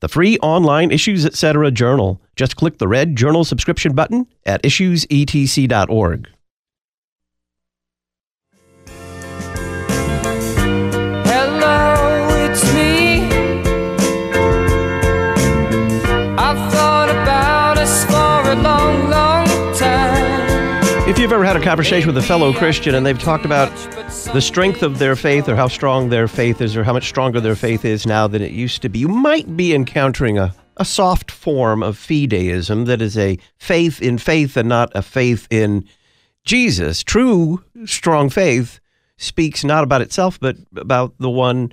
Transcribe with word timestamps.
The 0.00 0.08
free 0.08 0.36
online 0.38 0.90
Issues 0.90 1.24
Etc. 1.24 1.70
journal. 1.70 2.20
Just 2.36 2.56
click 2.56 2.76
the 2.76 2.86
red 2.86 3.16
journal 3.16 3.44
subscription 3.44 3.94
button 3.94 4.26
at 4.44 4.62
issuesetc.org. 4.62 6.28
had 21.46 21.54
a 21.54 21.60
conversation 21.62 22.08
with 22.08 22.16
a 22.16 22.26
fellow 22.26 22.52
Christian 22.52 22.96
and 22.96 23.06
they've 23.06 23.20
talked 23.20 23.44
about 23.44 23.70
the 24.32 24.40
strength 24.40 24.82
of 24.82 24.98
their 24.98 25.14
faith 25.14 25.48
or 25.48 25.54
how 25.54 25.68
strong 25.68 26.08
their 26.08 26.26
faith 26.26 26.60
is 26.60 26.76
or 26.76 26.82
how 26.82 26.92
much 26.92 27.06
stronger 27.08 27.40
their 27.40 27.54
faith 27.54 27.84
is 27.84 28.04
now 28.04 28.26
than 28.26 28.42
it 28.42 28.50
used 28.50 28.82
to 28.82 28.88
be, 28.88 28.98
you 28.98 29.06
might 29.06 29.56
be 29.56 29.72
encountering 29.72 30.38
a, 30.38 30.52
a 30.76 30.84
soft 30.84 31.30
form 31.30 31.84
of 31.84 31.96
fideism 31.96 32.86
that 32.86 33.00
is 33.00 33.16
a 33.16 33.38
faith 33.58 34.02
in 34.02 34.18
faith 34.18 34.56
and 34.56 34.68
not 34.68 34.90
a 34.96 35.02
faith 35.02 35.46
in 35.48 35.88
Jesus. 36.44 37.04
True, 37.04 37.62
strong 37.84 38.28
faith 38.28 38.80
speaks 39.16 39.62
not 39.62 39.84
about 39.84 40.02
itself, 40.02 40.40
but 40.40 40.56
about 40.74 41.14
the 41.18 41.30
one 41.30 41.72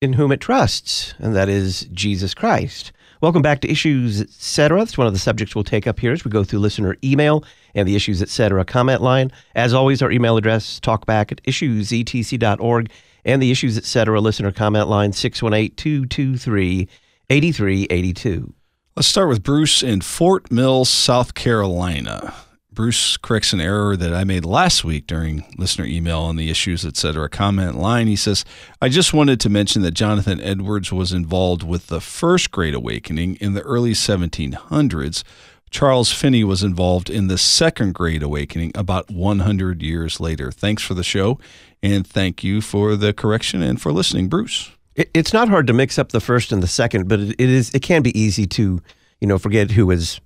in 0.00 0.14
whom 0.14 0.32
it 0.32 0.40
trusts, 0.40 1.14
and 1.18 1.36
that 1.36 1.48
is 1.48 1.82
Jesus 1.92 2.34
Christ. 2.34 2.90
Welcome 3.20 3.42
back 3.42 3.60
to 3.62 3.68
Issues 3.68 4.20
Etc. 4.20 4.78
That's 4.78 4.96
one 4.96 5.08
of 5.08 5.12
the 5.12 5.18
subjects 5.18 5.56
we'll 5.56 5.64
take 5.64 5.88
up 5.88 5.98
here 5.98 6.12
as 6.12 6.24
we 6.24 6.30
go 6.30 6.44
through 6.44 6.60
listener 6.60 6.96
email 7.02 7.42
and 7.74 7.88
the 7.88 7.96
Issues 7.96 8.22
Etc. 8.22 8.64
comment 8.64 9.02
line. 9.02 9.32
As 9.56 9.74
always, 9.74 10.02
our 10.02 10.12
email 10.12 10.36
address, 10.36 10.78
talkback 10.78 11.32
at 11.32 11.42
issuesetc.org, 11.42 12.90
and 13.24 13.42
the 13.42 13.50
Issues 13.50 13.76
Etc. 13.76 14.20
listener 14.20 14.52
comment 14.52 14.86
line, 14.86 15.12
618 15.12 15.74
223 16.06 16.88
8382. 17.28 18.54
Let's 18.94 19.08
start 19.08 19.28
with 19.28 19.42
Bruce 19.42 19.82
in 19.82 20.00
Fort 20.00 20.52
Mill, 20.52 20.84
South 20.84 21.34
Carolina. 21.34 22.32
Bruce 22.78 23.16
corrects 23.16 23.52
an 23.52 23.60
error 23.60 23.96
that 23.96 24.14
I 24.14 24.22
made 24.22 24.44
last 24.44 24.84
week 24.84 25.08
during 25.08 25.44
listener 25.58 25.84
email 25.84 26.20
on 26.20 26.36
the 26.36 26.48
issues, 26.48 26.86
etc. 26.86 27.28
comment 27.28 27.74
line. 27.74 28.06
He 28.06 28.14
says, 28.14 28.44
I 28.80 28.88
just 28.88 29.12
wanted 29.12 29.40
to 29.40 29.48
mention 29.48 29.82
that 29.82 29.94
Jonathan 29.94 30.40
Edwards 30.40 30.92
was 30.92 31.12
involved 31.12 31.64
with 31.64 31.88
the 31.88 32.00
first 32.00 32.52
Great 32.52 32.74
Awakening 32.74 33.34
in 33.40 33.54
the 33.54 33.62
early 33.62 33.94
1700s. 33.94 35.24
Charles 35.70 36.12
Finney 36.12 36.44
was 36.44 36.62
involved 36.62 37.10
in 37.10 37.26
the 37.26 37.36
second 37.36 37.94
Great 37.94 38.22
Awakening 38.22 38.70
about 38.76 39.10
100 39.10 39.82
years 39.82 40.20
later. 40.20 40.52
Thanks 40.52 40.84
for 40.84 40.94
the 40.94 41.02
show, 41.02 41.40
and 41.82 42.06
thank 42.06 42.44
you 42.44 42.60
for 42.60 42.94
the 42.94 43.12
correction 43.12 43.60
and 43.60 43.82
for 43.82 43.90
listening, 43.90 44.28
Bruce. 44.28 44.70
It, 44.94 45.10
it's 45.12 45.32
not 45.32 45.48
hard 45.48 45.66
to 45.66 45.72
mix 45.72 45.98
up 45.98 46.12
the 46.12 46.20
first 46.20 46.52
and 46.52 46.62
the 46.62 46.68
second, 46.68 47.08
but 47.08 47.18
it 47.18 47.40
is 47.40 47.74
it 47.74 47.82
can 47.82 48.02
be 48.02 48.16
easy 48.16 48.46
to, 48.46 48.80
you 49.20 49.26
know, 49.26 49.36
forget 49.36 49.72
who 49.72 49.86
was 49.86 50.20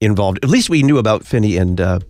involved. 0.00 0.38
At 0.42 0.50
least 0.50 0.70
we 0.70 0.82
knew 0.82 0.98
about 0.98 1.24
Finney 1.26 1.56
and 1.56 1.80
uh, 1.80 2.00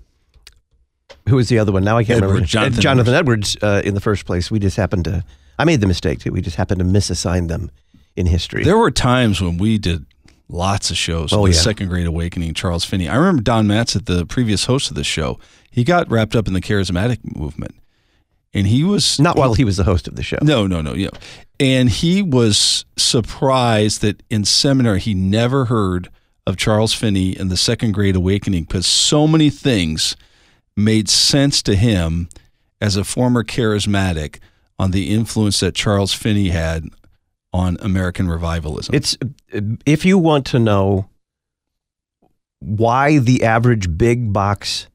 who 1.28 1.36
was 1.36 1.48
the 1.48 1.58
other 1.58 1.72
one. 1.72 1.84
Now 1.84 1.96
I 1.98 2.04
can't 2.04 2.18
Edward, 2.18 2.28
remember. 2.28 2.46
Jonathan 2.46 2.78
Uh, 2.78 2.82
Jonathan 2.82 3.14
Edwards 3.14 3.56
uh, 3.62 3.82
in 3.84 3.94
the 3.94 4.00
first 4.00 4.26
place. 4.26 4.50
We 4.50 4.58
just 4.58 4.76
happened 4.76 5.04
to. 5.04 5.24
I 5.58 5.64
made 5.64 5.80
the 5.80 5.86
mistake 5.86 6.20
too. 6.20 6.32
We 6.32 6.40
just 6.40 6.56
happened 6.56 6.80
to 6.80 6.84
misassign 6.84 7.48
them 7.48 7.70
in 8.16 8.26
history. 8.26 8.64
There 8.64 8.78
were 8.78 8.90
times 8.90 9.40
when 9.40 9.58
we 9.58 9.78
did 9.78 10.06
lots 10.48 10.90
of 10.90 10.96
shows. 10.96 11.32
Oh, 11.32 11.46
the 11.46 11.52
yeah. 11.52 11.58
Second 11.58 11.88
Great 11.88 12.06
Awakening, 12.06 12.54
Charles 12.54 12.84
Finney. 12.84 13.08
I 13.08 13.16
remember 13.16 13.42
Don 13.42 13.66
Matzat, 13.66 14.06
the 14.06 14.24
previous 14.26 14.64
host 14.66 14.90
of 14.90 14.96
the 14.96 15.04
show. 15.04 15.38
He 15.70 15.84
got 15.84 16.10
wrapped 16.10 16.34
up 16.34 16.48
in 16.48 16.54
the 16.54 16.60
charismatic 16.60 17.18
movement, 17.36 17.74
and 18.54 18.66
he 18.66 18.82
was 18.84 19.20
not 19.20 19.36
while 19.36 19.54
he 19.54 19.64
was 19.64 19.76
the 19.76 19.84
host 19.84 20.08
of 20.08 20.16
the 20.16 20.22
show. 20.22 20.38
No, 20.42 20.66
no, 20.66 20.80
no. 20.80 20.94
Yeah, 20.94 21.10
and 21.60 21.90
he 21.90 22.22
was 22.22 22.84
surprised 22.96 24.00
that 24.02 24.22
in 24.30 24.44
seminary 24.44 25.00
he 25.00 25.14
never 25.14 25.66
heard 25.66 26.08
of 26.48 26.56
Charles 26.56 26.94
Finney 26.94 27.36
and 27.36 27.50
the 27.50 27.58
Second 27.58 27.92
Great 27.92 28.16
Awakening 28.16 28.64
because 28.64 28.86
so 28.86 29.28
many 29.28 29.50
things 29.50 30.16
made 30.74 31.10
sense 31.10 31.62
to 31.64 31.76
him 31.76 32.30
as 32.80 32.96
a 32.96 33.04
former 33.04 33.44
charismatic 33.44 34.38
on 34.78 34.92
the 34.92 35.12
influence 35.12 35.60
that 35.60 35.74
Charles 35.74 36.14
Finney 36.14 36.48
had 36.48 36.84
on 37.52 37.76
American 37.82 38.28
revivalism. 38.28 38.94
It's 38.94 39.18
if 39.84 40.06
you 40.06 40.16
want 40.16 40.46
to 40.46 40.58
know 40.58 41.10
why 42.60 43.18
the 43.18 43.44
average 43.44 43.98
big 43.98 44.32
box 44.32 44.88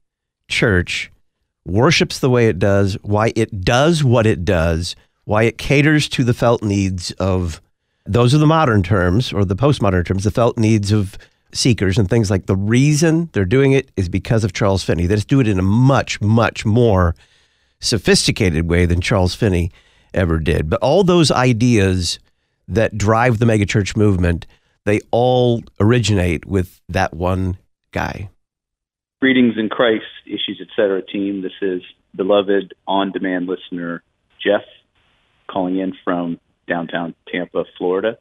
church 0.47 1.11
worships 1.65 2.17
the 2.17 2.31
way 2.31 2.47
it 2.47 2.57
does, 2.57 2.97
why 3.03 3.31
it 3.35 3.61
does 3.61 4.03
what 4.03 4.25
it 4.25 4.43
does, 4.43 4.95
why 5.25 5.43
it 5.43 5.59
caters 5.59 6.09
to 6.09 6.23
the 6.23 6.33
felt 6.33 6.63
needs 6.63 7.11
of 7.11 7.61
those 8.07 8.33
are 8.33 8.39
the 8.39 8.47
modern 8.47 8.81
terms 8.81 9.31
or 9.31 9.45
the 9.45 9.55
postmodern 9.55 10.03
terms, 10.03 10.23
the 10.23 10.31
felt 10.31 10.57
needs 10.57 10.91
of 10.91 11.15
seekers 11.53 11.97
and 11.97 12.09
things 12.09 12.29
like 12.29 12.45
the 12.45 12.55
reason 12.55 13.29
they're 13.33 13.45
doing 13.45 13.71
it 13.71 13.91
is 13.95 14.09
because 14.09 14.43
of 14.43 14.53
Charles 14.53 14.83
Finney. 14.83 15.05
They 15.05 15.15
just 15.15 15.27
do 15.27 15.39
it 15.39 15.47
in 15.47 15.59
a 15.59 15.63
much, 15.63 16.19
much 16.21 16.65
more 16.65 17.15
sophisticated 17.79 18.69
way 18.69 18.85
than 18.85 19.01
Charles 19.01 19.35
Finney 19.35 19.71
ever 20.13 20.39
did. 20.39 20.69
But 20.69 20.81
all 20.81 21.03
those 21.03 21.31
ideas 21.31 22.19
that 22.67 22.97
drive 22.97 23.39
the 23.39 23.45
megachurch 23.45 23.97
movement, 23.97 24.47
they 24.85 24.99
all 25.11 25.63
originate 25.79 26.45
with 26.45 26.81
that 26.89 27.13
one 27.13 27.57
guy. 27.91 28.29
Greetings 29.21 29.55
in 29.57 29.69
Christ, 29.69 30.05
Issues 30.25 30.61
Etc. 30.61 31.01
team. 31.01 31.41
This 31.41 31.53
is 31.61 31.81
beloved 32.15 32.73
on 32.87 33.11
demand 33.11 33.47
listener 33.47 34.03
Jeff 34.45 34.63
calling 35.47 35.79
in 35.79 35.93
from 36.03 36.39
downtown 36.67 37.15
Tampa, 37.31 37.65
Florida. 37.77 38.17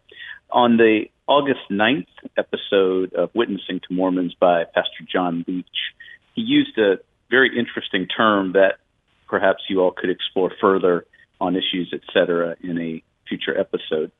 On 0.50 0.76
the 0.76 1.06
August 1.28 1.60
9th 1.70 2.06
episode 2.36 3.14
of 3.14 3.30
Witnessing 3.34 3.80
to 3.88 3.94
Mormons 3.94 4.34
by 4.34 4.64
Pastor 4.64 5.04
John 5.10 5.44
Leach, 5.46 5.66
he 6.34 6.42
used 6.42 6.76
a 6.78 6.98
very 7.30 7.56
interesting 7.56 8.06
term 8.06 8.52
that 8.52 8.78
perhaps 9.28 9.62
you 9.68 9.80
all 9.80 9.92
could 9.92 10.10
explore 10.10 10.52
further 10.60 11.06
on 11.40 11.54
Issues 11.56 11.92
et 11.92 12.00
cetera, 12.12 12.56
in 12.60 12.78
a 12.78 13.02
future 13.28 13.58
episode. 13.58 14.10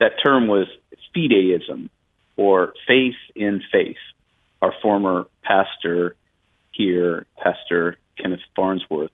That 0.00 0.12
term 0.22 0.48
was 0.48 0.66
fideism, 1.16 1.88
or 2.36 2.74
faith 2.86 3.16
in 3.34 3.62
faith. 3.70 3.96
Our 4.62 4.72
former 4.82 5.26
pastor 5.42 6.16
here, 6.72 7.26
Pastor 7.42 7.96
Kenneth 8.16 8.40
Farnsworth, 8.56 9.10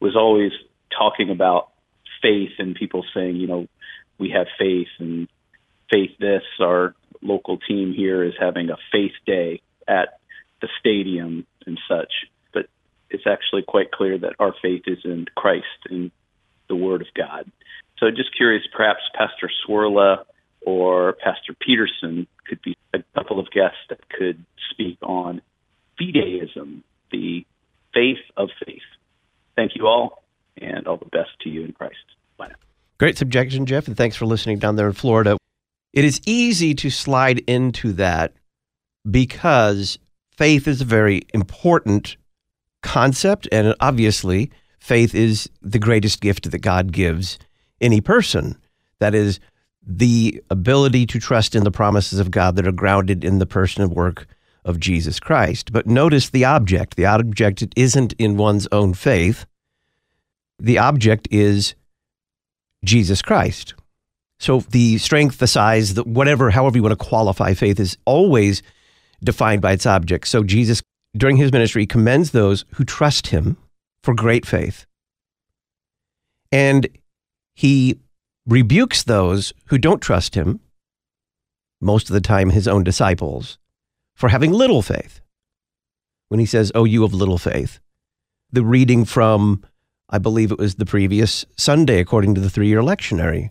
was 0.00 0.16
always 0.16 0.52
talking 0.96 1.30
about 1.30 1.70
faith 2.22 2.52
and 2.58 2.74
people 2.74 3.04
saying, 3.14 3.36
you 3.36 3.46
know, 3.46 3.68
we 4.18 4.30
have 4.30 4.46
faith 4.58 4.88
and 4.98 5.28
faith 5.90 6.10
this. 6.18 6.42
Our 6.60 6.94
local 7.22 7.58
team 7.58 7.92
here 7.92 8.22
is 8.22 8.34
having 8.38 8.70
a 8.70 8.76
faith 8.92 9.12
day 9.26 9.60
at 9.86 10.20
the 10.60 10.68
stadium 10.78 11.46
and 11.66 11.78
such. 11.88 12.12
But 12.52 12.66
it's 13.10 13.26
actually 13.26 13.62
quite 13.62 13.90
clear 13.90 14.18
that 14.18 14.34
our 14.38 14.54
faith 14.60 14.82
is 14.86 14.98
in 15.04 15.26
Christ 15.36 15.66
and 15.88 16.10
the 16.68 16.76
Word 16.76 17.00
of 17.00 17.08
God. 17.14 17.50
So 17.98 18.10
just 18.10 18.36
curious, 18.36 18.62
perhaps 18.74 19.00
Pastor 19.14 19.50
Swirla 19.66 20.24
or 20.60 21.14
Pastor 21.14 21.54
Peterson 21.58 22.26
could 22.46 22.62
be 22.62 22.76
a 22.94 23.02
couple 23.14 23.40
of 23.40 23.50
guests 23.50 23.78
that 23.88 24.08
could 24.08 24.44
speak 24.70 24.98
on 25.02 25.40
fideism, 26.00 26.82
the 27.10 27.44
faith 27.92 28.18
of 28.36 28.50
faith. 28.64 28.82
Thank 29.56 29.72
you 29.74 29.86
all, 29.86 30.22
and 30.56 30.86
all 30.86 30.96
the 30.96 31.06
best 31.06 31.30
to 31.42 31.48
you 31.48 31.64
in 31.64 31.72
Christ. 31.72 31.96
Bye 32.36 32.48
now. 32.48 32.54
Great 32.98 33.18
subjection, 33.18 33.66
Jeff, 33.66 33.88
and 33.88 33.96
thanks 33.96 34.16
for 34.16 34.26
listening 34.26 34.58
down 34.58 34.76
there 34.76 34.86
in 34.86 34.92
Florida. 34.92 35.36
It 35.92 36.04
is 36.04 36.20
easy 36.26 36.74
to 36.74 36.90
slide 36.90 37.38
into 37.40 37.92
that 37.94 38.34
because 39.10 39.98
faith 40.36 40.68
is 40.68 40.80
a 40.80 40.84
very 40.84 41.22
important 41.32 42.16
concept, 42.82 43.48
and 43.50 43.74
obviously, 43.80 44.50
faith 44.78 45.14
is 45.14 45.48
the 45.62 45.78
greatest 45.78 46.20
gift 46.20 46.50
that 46.50 46.58
God 46.58 46.92
gives 46.92 47.38
any 47.80 48.00
person. 48.00 48.56
That 49.00 49.14
is 49.14 49.40
the 49.82 50.42
ability 50.50 51.06
to 51.06 51.18
trust 51.18 51.54
in 51.54 51.64
the 51.64 51.70
promises 51.70 52.18
of 52.18 52.30
God 52.30 52.56
that 52.56 52.66
are 52.66 52.72
grounded 52.72 53.24
in 53.24 53.38
the 53.38 53.46
person 53.46 53.82
and 53.82 53.92
work 53.92 54.26
of 54.64 54.78
Jesus 54.78 55.18
Christ. 55.18 55.72
But 55.72 55.86
notice 55.86 56.28
the 56.28 56.44
object. 56.44 56.96
The 56.96 57.06
object 57.06 57.64
isn't 57.74 58.12
in 58.18 58.36
one's 58.36 58.68
own 58.70 58.92
faith. 58.92 59.46
The 60.58 60.78
object 60.78 61.26
is 61.30 61.74
Jesus 62.84 63.22
Christ. 63.22 63.74
So 64.40 64.60
the 64.60 64.98
strength, 64.98 65.38
the 65.38 65.46
size, 65.46 65.94
the 65.94 66.04
whatever, 66.04 66.50
however 66.50 66.76
you 66.76 66.82
want 66.82 66.98
to 66.98 67.04
qualify 67.04 67.54
faith 67.54 67.80
is 67.80 67.98
always 68.04 68.62
defined 69.22 69.62
by 69.62 69.72
its 69.72 69.86
object. 69.86 70.28
So 70.28 70.44
Jesus 70.44 70.80
during 71.16 71.36
his 71.36 71.52
ministry, 71.52 71.86
commends 71.86 72.30
those 72.30 72.64
who 72.74 72.84
trust 72.84 73.28
him 73.28 73.56
for 74.02 74.14
great 74.14 74.46
faith. 74.46 74.86
And 76.52 76.86
he 77.54 77.98
rebukes 78.46 79.02
those 79.02 79.52
who 79.66 79.78
don't 79.78 80.00
trust 80.00 80.34
him, 80.34 80.60
most 81.80 82.08
of 82.08 82.14
the 82.14 82.20
time 82.20 82.50
his 82.50 82.68
own 82.68 82.84
disciples, 82.84 83.58
for 84.14 84.28
having 84.28 84.52
little 84.52 84.82
faith. 84.82 85.20
When 86.28 86.40
he 86.40 86.46
says, 86.46 86.70
Oh, 86.74 86.84
you 86.84 87.04
of 87.04 87.14
little 87.14 87.38
faith. 87.38 87.80
The 88.52 88.64
reading 88.64 89.04
from, 89.04 89.62
I 90.10 90.18
believe 90.18 90.52
it 90.52 90.58
was 90.58 90.74
the 90.74 90.86
previous 90.86 91.44
Sunday, 91.56 92.00
according 92.00 92.34
to 92.34 92.40
the 92.40 92.50
three 92.50 92.68
year 92.68 92.82
lectionary. 92.82 93.50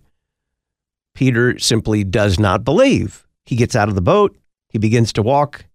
Peter 1.18 1.58
simply 1.58 2.04
does 2.04 2.38
not 2.38 2.64
believe. 2.64 3.26
He 3.44 3.56
gets 3.56 3.76
out 3.76 3.90
of 3.90 3.96
the 3.96 4.02
boat, 4.02 4.38
he 4.70 4.78
begins 4.78 5.12
to 5.14 5.24
walk, 5.24 5.66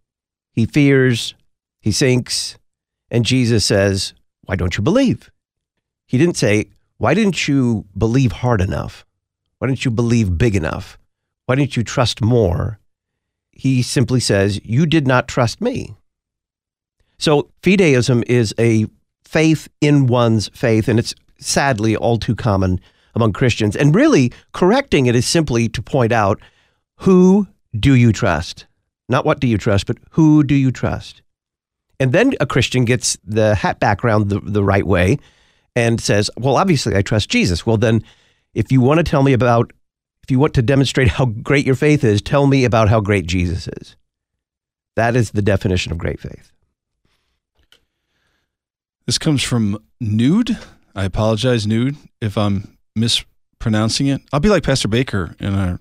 he 0.52 0.66
fears, 0.66 1.34
he 1.80 1.90
sinks, 1.90 2.56
and 3.10 3.24
Jesus 3.24 3.64
says, 3.64 4.14
Why 4.44 4.54
don't 4.54 4.76
you 4.76 4.84
believe? 4.84 5.32
He 6.06 6.16
didn't 6.16 6.36
say, 6.36 6.66
Why 6.98 7.14
didn't 7.14 7.48
you 7.48 7.86
believe 7.98 8.30
hard 8.30 8.60
enough? 8.60 9.04
Why 9.58 9.66
didn't 9.66 9.84
you 9.84 9.90
believe 9.90 10.38
big 10.38 10.54
enough? 10.54 10.96
Why 11.46 11.56
didn't 11.56 11.76
you 11.76 11.82
trust 11.82 12.22
more? 12.22 12.78
He 13.50 13.82
simply 13.82 14.20
says, 14.20 14.60
You 14.62 14.86
did 14.86 15.08
not 15.08 15.26
trust 15.26 15.60
me. 15.60 15.96
So, 17.18 17.50
fideism 17.64 18.22
is 18.28 18.54
a 18.60 18.86
faith 19.24 19.68
in 19.80 20.06
one's 20.06 20.50
faith, 20.50 20.86
and 20.86 21.00
it's 21.00 21.16
sadly 21.40 21.96
all 21.96 22.18
too 22.18 22.36
common 22.36 22.78
among 23.14 23.32
Christians. 23.32 23.76
And 23.76 23.94
really, 23.94 24.32
correcting 24.52 25.06
it 25.06 25.14
is 25.14 25.26
simply 25.26 25.68
to 25.68 25.82
point 25.82 26.12
out 26.12 26.40
who 26.98 27.48
do 27.78 27.94
you 27.94 28.12
trust? 28.12 28.66
Not 29.08 29.24
what 29.24 29.40
do 29.40 29.46
you 29.46 29.58
trust, 29.58 29.86
but 29.86 29.98
who 30.10 30.42
do 30.42 30.54
you 30.54 30.70
trust? 30.70 31.22
And 31.98 32.12
then 32.12 32.32
a 32.40 32.46
Christian 32.46 32.84
gets 32.84 33.16
the 33.24 33.54
hat 33.54 33.78
background 33.78 34.28
the, 34.28 34.40
the 34.40 34.64
right 34.64 34.86
way 34.86 35.18
and 35.76 36.00
says, 36.00 36.30
Well, 36.36 36.56
obviously, 36.56 36.96
I 36.96 37.02
trust 37.02 37.28
Jesus. 37.28 37.66
Well, 37.66 37.76
then, 37.76 38.02
if 38.54 38.70
you 38.72 38.80
want 38.80 38.98
to 38.98 39.04
tell 39.04 39.22
me 39.22 39.32
about, 39.32 39.72
if 40.22 40.30
you 40.30 40.38
want 40.38 40.54
to 40.54 40.62
demonstrate 40.62 41.08
how 41.08 41.26
great 41.26 41.66
your 41.66 41.74
faith 41.74 42.04
is, 42.04 42.20
tell 42.20 42.46
me 42.46 42.64
about 42.64 42.88
how 42.88 43.00
great 43.00 43.26
Jesus 43.26 43.68
is. 43.68 43.96
That 44.96 45.16
is 45.16 45.30
the 45.30 45.42
definition 45.42 45.92
of 45.92 45.98
great 45.98 46.20
faith. 46.20 46.52
This 49.06 49.18
comes 49.18 49.42
from 49.42 49.78
Nude. 50.00 50.58
I 50.94 51.04
apologize, 51.04 51.66
Nude, 51.66 51.96
if 52.20 52.36
I'm 52.36 52.71
mispronouncing 52.94 54.06
it. 54.06 54.22
I'll 54.32 54.40
be 54.40 54.48
like 54.48 54.62
Pastor 54.62 54.88
Baker 54.88 55.34
in 55.38 55.54
our 55.54 55.80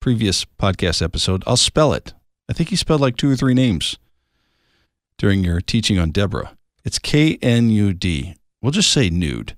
previous 0.00 0.44
podcast 0.44 1.02
episode. 1.02 1.42
I'll 1.46 1.56
spell 1.56 1.92
it. 1.92 2.14
I 2.48 2.52
think 2.52 2.70
he 2.70 2.76
spelled 2.76 3.00
like 3.00 3.16
two 3.16 3.30
or 3.30 3.36
three 3.36 3.54
names 3.54 3.96
during 5.18 5.44
your 5.44 5.60
teaching 5.60 5.98
on 5.98 6.10
Deborah. 6.10 6.56
It's 6.84 6.98
K 6.98 7.38
N 7.40 7.70
U 7.70 7.92
D. 7.92 8.34
We'll 8.60 8.72
just 8.72 8.92
say 8.92 9.08
Nude. 9.10 9.56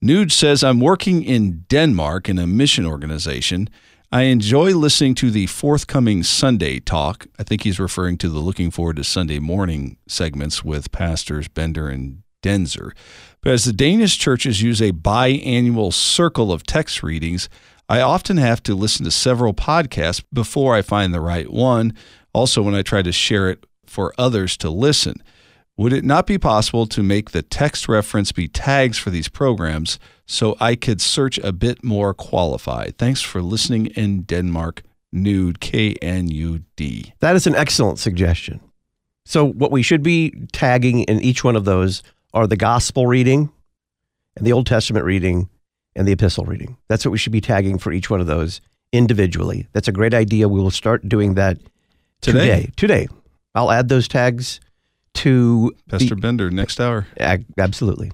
Nude 0.00 0.32
says, 0.32 0.64
I'm 0.64 0.80
working 0.80 1.22
in 1.22 1.64
Denmark 1.68 2.28
in 2.28 2.38
a 2.38 2.46
mission 2.46 2.86
organization. 2.86 3.68
I 4.10 4.22
enjoy 4.22 4.74
listening 4.76 5.14
to 5.16 5.30
the 5.30 5.46
forthcoming 5.46 6.22
Sunday 6.22 6.80
talk. 6.80 7.26
I 7.38 7.44
think 7.44 7.62
he's 7.62 7.80
referring 7.80 8.18
to 8.18 8.28
the 8.28 8.40
looking 8.40 8.70
forward 8.70 8.96
to 8.96 9.04
Sunday 9.04 9.38
morning 9.38 9.96
segments 10.06 10.62
with 10.62 10.92
pastors 10.92 11.48
Bender 11.48 11.88
and 11.88 12.22
Denzer. 12.42 12.92
But 13.42 13.52
as 13.52 13.64
the 13.64 13.72
Danish 13.72 14.18
churches 14.18 14.62
use 14.62 14.80
a 14.80 14.92
biannual 14.92 15.92
circle 15.92 16.52
of 16.52 16.64
text 16.64 17.02
readings, 17.02 17.48
I 17.88 18.00
often 18.00 18.36
have 18.36 18.62
to 18.62 18.74
listen 18.74 19.04
to 19.04 19.10
several 19.10 19.52
podcasts 19.52 20.22
before 20.32 20.74
I 20.76 20.82
find 20.82 21.12
the 21.12 21.20
right 21.20 21.50
one. 21.52 21.94
Also, 22.32 22.62
when 22.62 22.74
I 22.74 22.82
try 22.82 23.02
to 23.02 23.12
share 23.12 23.50
it 23.50 23.66
for 23.84 24.14
others 24.16 24.56
to 24.58 24.70
listen. 24.70 25.22
Would 25.76 25.92
it 25.92 26.04
not 26.04 26.26
be 26.26 26.38
possible 26.38 26.86
to 26.86 27.02
make 27.02 27.30
the 27.30 27.42
text 27.42 27.88
reference 27.88 28.30
be 28.30 28.46
tags 28.46 28.98
for 28.98 29.10
these 29.10 29.28
programs 29.28 29.98
so 30.26 30.56
I 30.60 30.76
could 30.76 31.00
search 31.00 31.38
a 31.38 31.52
bit 31.52 31.82
more 31.82 32.14
qualified? 32.14 32.96
Thanks 32.96 33.22
for 33.22 33.42
listening 33.42 33.86
in 33.86 34.22
Denmark. 34.22 34.82
Nude, 35.12 35.60
K 35.60 35.94
N 36.00 36.28
U 36.28 36.62
D. 36.76 37.12
That 37.20 37.36
is 37.36 37.46
an 37.46 37.54
excellent 37.54 37.98
suggestion. 37.98 38.60
So, 39.26 39.44
what 39.44 39.70
we 39.70 39.82
should 39.82 40.02
be 40.02 40.46
tagging 40.52 41.00
in 41.00 41.20
each 41.20 41.44
one 41.44 41.54
of 41.54 41.66
those 41.66 42.02
are 42.34 42.46
the 42.46 42.56
gospel 42.56 43.06
reading 43.06 43.50
and 44.36 44.46
the 44.46 44.52
Old 44.52 44.66
Testament 44.66 45.04
reading 45.04 45.48
and 45.94 46.06
the 46.06 46.12
epistle 46.12 46.44
reading. 46.44 46.76
That's 46.88 47.04
what 47.04 47.12
we 47.12 47.18
should 47.18 47.32
be 47.32 47.40
tagging 47.40 47.78
for 47.78 47.92
each 47.92 48.08
one 48.08 48.20
of 48.20 48.26
those 48.26 48.60
individually. 48.92 49.68
That's 49.72 49.88
a 49.88 49.92
great 49.92 50.14
idea. 50.14 50.48
We 50.48 50.60
will 50.60 50.70
start 50.70 51.08
doing 51.08 51.34
that 51.34 51.58
Today. 52.20 52.38
today. 52.38 52.72
Today. 52.76 53.08
I'll 53.54 53.70
add 53.70 53.88
those 53.88 54.08
tags 54.08 54.60
to 55.14 55.74
Pastor 55.88 56.14
the, 56.14 56.20
Bender, 56.20 56.50
next 56.50 56.80
hour. 56.80 57.06
Absolutely. 57.58 58.12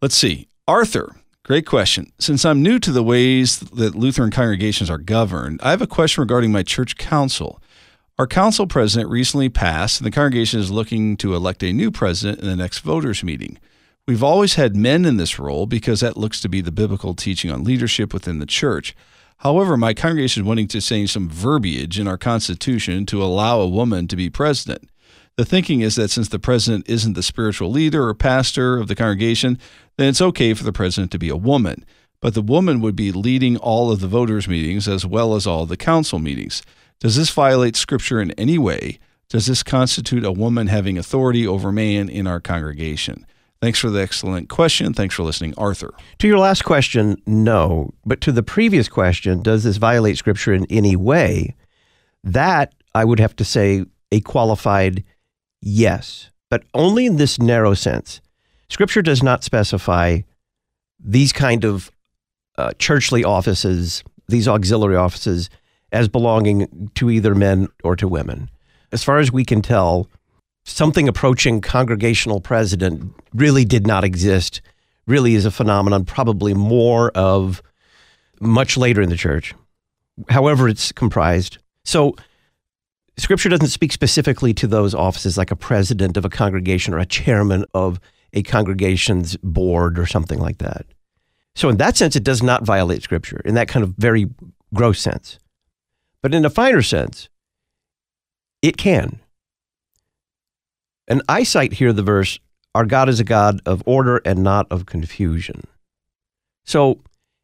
Let's 0.00 0.14
see. 0.14 0.48
Arthur, 0.68 1.16
great 1.42 1.66
question. 1.66 2.12
Since 2.18 2.44
I'm 2.44 2.62
new 2.62 2.78
to 2.78 2.92
the 2.92 3.02
ways 3.02 3.58
that 3.58 3.94
Lutheran 3.96 4.30
congregations 4.30 4.88
are 4.88 4.98
governed, 4.98 5.60
I 5.62 5.70
have 5.70 5.82
a 5.82 5.86
question 5.86 6.20
regarding 6.22 6.52
my 6.52 6.62
church 6.62 6.96
council. 6.96 7.60
Our 8.20 8.26
council 8.26 8.66
president 8.66 9.08
recently 9.08 9.48
passed, 9.48 9.98
and 9.98 10.06
the 10.06 10.10
congregation 10.10 10.60
is 10.60 10.70
looking 10.70 11.16
to 11.16 11.34
elect 11.34 11.62
a 11.62 11.72
new 11.72 11.90
president 11.90 12.40
in 12.40 12.48
the 12.48 12.54
next 12.54 12.80
voters' 12.80 13.24
meeting. 13.24 13.56
We've 14.06 14.22
always 14.22 14.56
had 14.56 14.76
men 14.76 15.06
in 15.06 15.16
this 15.16 15.38
role 15.38 15.64
because 15.64 16.00
that 16.00 16.18
looks 16.18 16.38
to 16.42 16.48
be 16.50 16.60
the 16.60 16.70
biblical 16.70 17.14
teaching 17.14 17.50
on 17.50 17.64
leadership 17.64 18.12
within 18.12 18.38
the 18.38 18.44
church. 18.44 18.94
However, 19.38 19.74
my 19.74 19.94
congregation 19.94 20.42
is 20.42 20.46
wanting 20.46 20.68
to 20.68 20.82
change 20.82 21.10
some 21.10 21.30
verbiage 21.30 21.98
in 21.98 22.06
our 22.06 22.18
constitution 22.18 23.06
to 23.06 23.24
allow 23.24 23.58
a 23.60 23.66
woman 23.66 24.06
to 24.08 24.16
be 24.16 24.28
president. 24.28 24.90
The 25.36 25.46
thinking 25.46 25.80
is 25.80 25.94
that 25.94 26.10
since 26.10 26.28
the 26.28 26.38
president 26.38 26.90
isn't 26.90 27.14
the 27.14 27.22
spiritual 27.22 27.70
leader 27.70 28.06
or 28.06 28.12
pastor 28.12 28.76
of 28.76 28.88
the 28.88 28.94
congregation, 28.94 29.58
then 29.96 30.08
it's 30.10 30.20
okay 30.20 30.52
for 30.52 30.64
the 30.64 30.74
president 30.74 31.10
to 31.12 31.18
be 31.18 31.30
a 31.30 31.36
woman. 31.36 31.86
But 32.20 32.34
the 32.34 32.42
woman 32.42 32.82
would 32.82 32.96
be 32.96 33.12
leading 33.12 33.56
all 33.56 33.90
of 33.90 34.00
the 34.00 34.08
voters' 34.08 34.46
meetings 34.46 34.86
as 34.86 35.06
well 35.06 35.34
as 35.34 35.46
all 35.46 35.64
the 35.64 35.78
council 35.78 36.18
meetings. 36.18 36.62
Does 37.00 37.16
this 37.16 37.30
violate 37.30 37.76
scripture 37.76 38.20
in 38.20 38.30
any 38.32 38.58
way? 38.58 38.98
Does 39.30 39.46
this 39.46 39.62
constitute 39.62 40.24
a 40.24 40.32
woman 40.32 40.66
having 40.66 40.98
authority 40.98 41.46
over 41.46 41.72
man 41.72 42.08
in 42.10 42.26
our 42.26 42.40
congregation? 42.40 43.26
Thanks 43.62 43.78
for 43.78 43.90
the 43.90 44.02
excellent 44.02 44.48
question. 44.48 44.92
Thanks 44.92 45.14
for 45.14 45.22
listening, 45.22 45.54
Arthur. 45.56 45.94
To 46.18 46.28
your 46.28 46.38
last 46.38 46.62
question, 46.62 47.16
no. 47.26 47.90
But 48.04 48.20
to 48.22 48.32
the 48.32 48.42
previous 48.42 48.88
question, 48.88 49.42
does 49.42 49.64
this 49.64 49.78
violate 49.78 50.18
scripture 50.18 50.52
in 50.52 50.66
any 50.68 50.94
way? 50.94 51.56
That 52.22 52.74
I 52.94 53.04
would 53.04 53.20
have 53.20 53.36
to 53.36 53.44
say 53.44 53.84
a 54.12 54.20
qualified 54.20 55.04
yes, 55.62 56.30
but 56.50 56.64
only 56.74 57.06
in 57.06 57.16
this 57.16 57.38
narrow 57.38 57.74
sense. 57.74 58.20
Scripture 58.68 59.02
does 59.02 59.22
not 59.22 59.44
specify 59.44 60.20
these 61.02 61.32
kind 61.32 61.64
of 61.64 61.90
uh, 62.58 62.72
churchly 62.78 63.24
offices, 63.24 64.04
these 64.28 64.48
auxiliary 64.48 64.96
offices, 64.96 65.48
as 65.92 66.08
belonging 66.08 66.90
to 66.94 67.10
either 67.10 67.34
men 67.34 67.68
or 67.82 67.96
to 67.96 68.08
women. 68.08 68.50
As 68.92 69.04
far 69.04 69.18
as 69.18 69.32
we 69.32 69.44
can 69.44 69.62
tell, 69.62 70.08
something 70.64 71.08
approaching 71.08 71.60
congregational 71.60 72.40
president 72.40 73.14
really 73.34 73.64
did 73.64 73.86
not 73.86 74.04
exist, 74.04 74.60
really 75.06 75.34
is 75.34 75.44
a 75.44 75.50
phenomenon, 75.50 76.04
probably 76.04 76.54
more 76.54 77.10
of 77.14 77.62
much 78.40 78.76
later 78.76 79.02
in 79.02 79.10
the 79.10 79.16
church, 79.16 79.54
however, 80.28 80.68
it's 80.68 80.92
comprised. 80.92 81.58
So, 81.84 82.14
scripture 83.16 83.48
doesn't 83.48 83.68
speak 83.68 83.92
specifically 83.92 84.54
to 84.54 84.66
those 84.66 84.94
offices 84.94 85.36
like 85.36 85.50
a 85.50 85.56
president 85.56 86.16
of 86.16 86.24
a 86.24 86.30
congregation 86.30 86.94
or 86.94 86.98
a 86.98 87.06
chairman 87.06 87.64
of 87.74 88.00
a 88.32 88.42
congregation's 88.42 89.36
board 89.38 89.98
or 89.98 90.06
something 90.06 90.38
like 90.38 90.58
that. 90.58 90.86
So, 91.54 91.68
in 91.68 91.76
that 91.78 91.96
sense, 91.96 92.16
it 92.16 92.24
does 92.24 92.42
not 92.42 92.64
violate 92.64 93.02
scripture 93.02 93.42
in 93.44 93.54
that 93.54 93.68
kind 93.68 93.82
of 93.82 93.90
very 93.96 94.28
gross 94.72 95.00
sense. 95.00 95.38
But 96.22 96.34
in 96.34 96.44
a 96.44 96.50
finer 96.50 96.82
sense, 96.82 97.28
it 98.62 98.76
can. 98.76 99.20
And 101.08 101.22
I 101.28 101.42
cite 101.42 101.74
here 101.74 101.92
the 101.92 102.02
verse, 102.02 102.38
Our 102.74 102.84
God 102.84 103.08
is 103.08 103.20
a 103.20 103.24
God 103.24 103.60
of 103.66 103.82
order 103.86 104.20
and 104.24 104.42
not 104.42 104.66
of 104.70 104.86
confusion. 104.86 105.66
So 106.64 107.00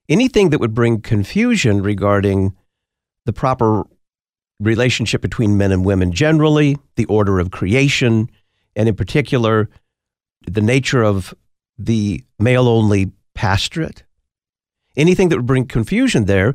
anything 0.09 0.51
that 0.51 0.61
would 0.61 0.75
bring 0.75 1.01
confusion 1.01 1.83
regarding 1.83 2.55
the 3.25 3.33
proper 3.33 3.85
relationship 4.61 5.21
between 5.21 5.57
men 5.57 5.73
and 5.73 5.85
women 5.85 6.13
generally, 6.13 6.79
the 6.97 7.07
order 7.07 7.39
of 7.41 7.51
creation, 7.51 8.31
and 8.75 8.89
in 8.89 8.95
particular, 8.95 9.69
the 10.47 10.61
nature 10.61 11.03
of 11.03 11.35
the 11.79 12.23
male 12.39 12.69
only 12.69 13.11
pastorate, 13.35 14.05
anything 14.97 15.29
that 15.29 15.37
would 15.37 15.47
bring 15.47 15.67
confusion 15.67 16.27
there 16.27 16.55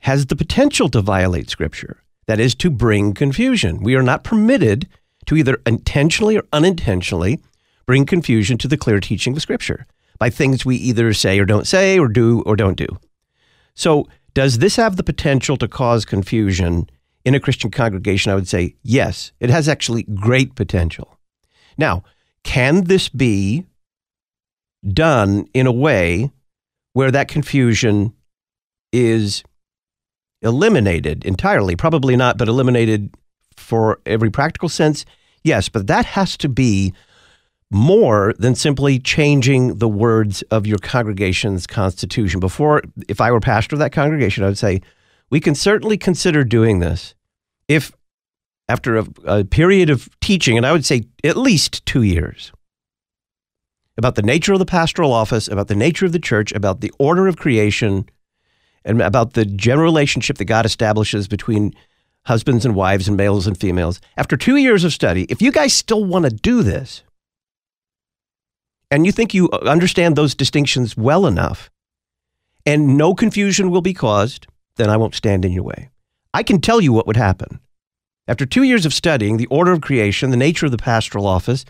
has 0.00 0.26
the 0.26 0.36
potential 0.36 0.88
to 0.90 1.00
violate 1.00 1.50
Scripture. 1.50 2.02
That 2.26 2.40
is, 2.40 2.54
to 2.56 2.70
bring 2.70 3.14
confusion. 3.14 3.82
We 3.82 3.94
are 3.94 4.02
not 4.02 4.24
permitted 4.24 4.88
to 5.26 5.36
either 5.36 5.60
intentionally 5.66 6.36
or 6.36 6.44
unintentionally 6.52 7.40
bring 7.86 8.04
confusion 8.04 8.58
to 8.58 8.68
the 8.68 8.76
clear 8.76 9.00
teaching 9.00 9.36
of 9.36 9.42
Scripture 9.42 9.86
by 10.18 10.30
things 10.30 10.64
we 10.64 10.76
either 10.76 11.12
say 11.12 11.38
or 11.38 11.44
don't 11.44 11.66
say, 11.66 11.98
or 11.98 12.08
do 12.08 12.42
or 12.46 12.56
don't 12.56 12.76
do. 12.76 12.86
So, 13.74 14.08
does 14.34 14.58
this 14.58 14.76
have 14.76 14.96
the 14.96 15.02
potential 15.02 15.56
to 15.56 15.68
cause 15.68 16.04
confusion 16.04 16.90
in 17.26 17.34
a 17.34 17.40
Christian 17.40 17.72
congregation, 17.72 18.30
I 18.30 18.36
would 18.36 18.46
say 18.46 18.76
yes, 18.84 19.32
it 19.40 19.50
has 19.50 19.68
actually 19.68 20.04
great 20.04 20.54
potential. 20.54 21.18
Now, 21.76 22.04
can 22.44 22.84
this 22.84 23.08
be 23.08 23.66
done 24.86 25.48
in 25.52 25.66
a 25.66 25.72
way 25.72 26.30
where 26.92 27.10
that 27.10 27.26
confusion 27.26 28.14
is 28.92 29.42
eliminated 30.42 31.24
entirely? 31.24 31.76
Probably 31.76 32.16
not, 32.16 32.38
but 32.38 32.48
eliminated 32.48 33.14
for 33.56 34.00
every 34.06 34.30
practical 34.30 34.68
sense? 34.68 35.04
Yes, 35.42 35.68
but 35.68 35.86
that 35.86 36.06
has 36.06 36.36
to 36.38 36.48
be 36.48 36.92
more 37.70 38.32
than 38.38 38.54
simply 38.54 38.98
changing 38.98 39.78
the 39.78 39.88
words 39.88 40.42
of 40.50 40.66
your 40.66 40.78
congregation's 40.78 41.66
constitution. 41.66 42.38
Before, 42.40 42.82
if 43.08 43.20
I 43.20 43.32
were 43.32 43.40
pastor 43.40 43.74
of 43.74 43.80
that 43.80 43.92
congregation, 43.92 44.44
I 44.44 44.48
would 44.48 44.58
say, 44.58 44.82
we 45.30 45.40
can 45.40 45.54
certainly 45.54 45.98
consider 45.98 46.44
doing 46.44 46.78
this 46.78 47.14
if, 47.66 47.92
after 48.68 48.98
a, 48.98 49.06
a 49.24 49.44
period 49.44 49.90
of 49.90 50.08
teaching, 50.20 50.56
and 50.56 50.64
I 50.64 50.72
would 50.72 50.84
say 50.84 51.04
at 51.24 51.36
least 51.36 51.84
two 51.86 52.02
years, 52.02 52.52
about 53.98 54.14
the 54.14 54.22
nature 54.22 54.52
of 54.52 54.58
the 54.58 54.66
pastoral 54.66 55.12
office, 55.12 55.48
about 55.48 55.68
the 55.68 55.74
nature 55.74 56.06
of 56.06 56.12
the 56.12 56.18
church, 56.18 56.52
about 56.52 56.80
the 56.80 56.92
order 56.98 57.26
of 57.26 57.36
creation, 57.36 58.08
and 58.86 59.02
about 59.02 59.34
the 59.34 59.44
general 59.44 59.84
relationship 59.84 60.38
that 60.38 60.44
God 60.46 60.64
establishes 60.64 61.28
between 61.28 61.74
husbands 62.24 62.64
and 62.64 62.74
wives 62.74 63.08
and 63.08 63.16
males 63.16 63.46
and 63.46 63.58
females. 63.58 64.00
After 64.16 64.36
two 64.36 64.56
years 64.56 64.84
of 64.84 64.92
study, 64.92 65.26
if 65.28 65.42
you 65.42 65.52
guys 65.52 65.74
still 65.74 66.04
want 66.04 66.24
to 66.24 66.30
do 66.30 66.62
this, 66.62 67.02
and 68.90 69.04
you 69.04 69.12
think 69.12 69.34
you 69.34 69.50
understand 69.50 70.16
those 70.16 70.34
distinctions 70.34 70.96
well 70.96 71.26
enough, 71.26 71.68
and 72.64 72.96
no 72.96 73.14
confusion 73.14 73.70
will 73.70 73.82
be 73.82 73.92
caused, 73.92 74.46
then 74.76 74.88
I 74.88 74.96
won't 74.96 75.14
stand 75.14 75.44
in 75.44 75.52
your 75.52 75.64
way. 75.64 75.90
I 76.32 76.42
can 76.42 76.60
tell 76.60 76.80
you 76.80 76.92
what 76.92 77.06
would 77.06 77.16
happen. 77.16 77.60
After 78.28 78.46
two 78.46 78.62
years 78.62 78.86
of 78.86 78.94
studying 78.94 79.36
the 79.36 79.46
order 79.46 79.72
of 79.72 79.80
creation, 79.80 80.30
the 80.30 80.36
nature 80.36 80.66
of 80.66 80.72
the 80.72 80.78
pastoral 80.78 81.26
office, 81.26 81.64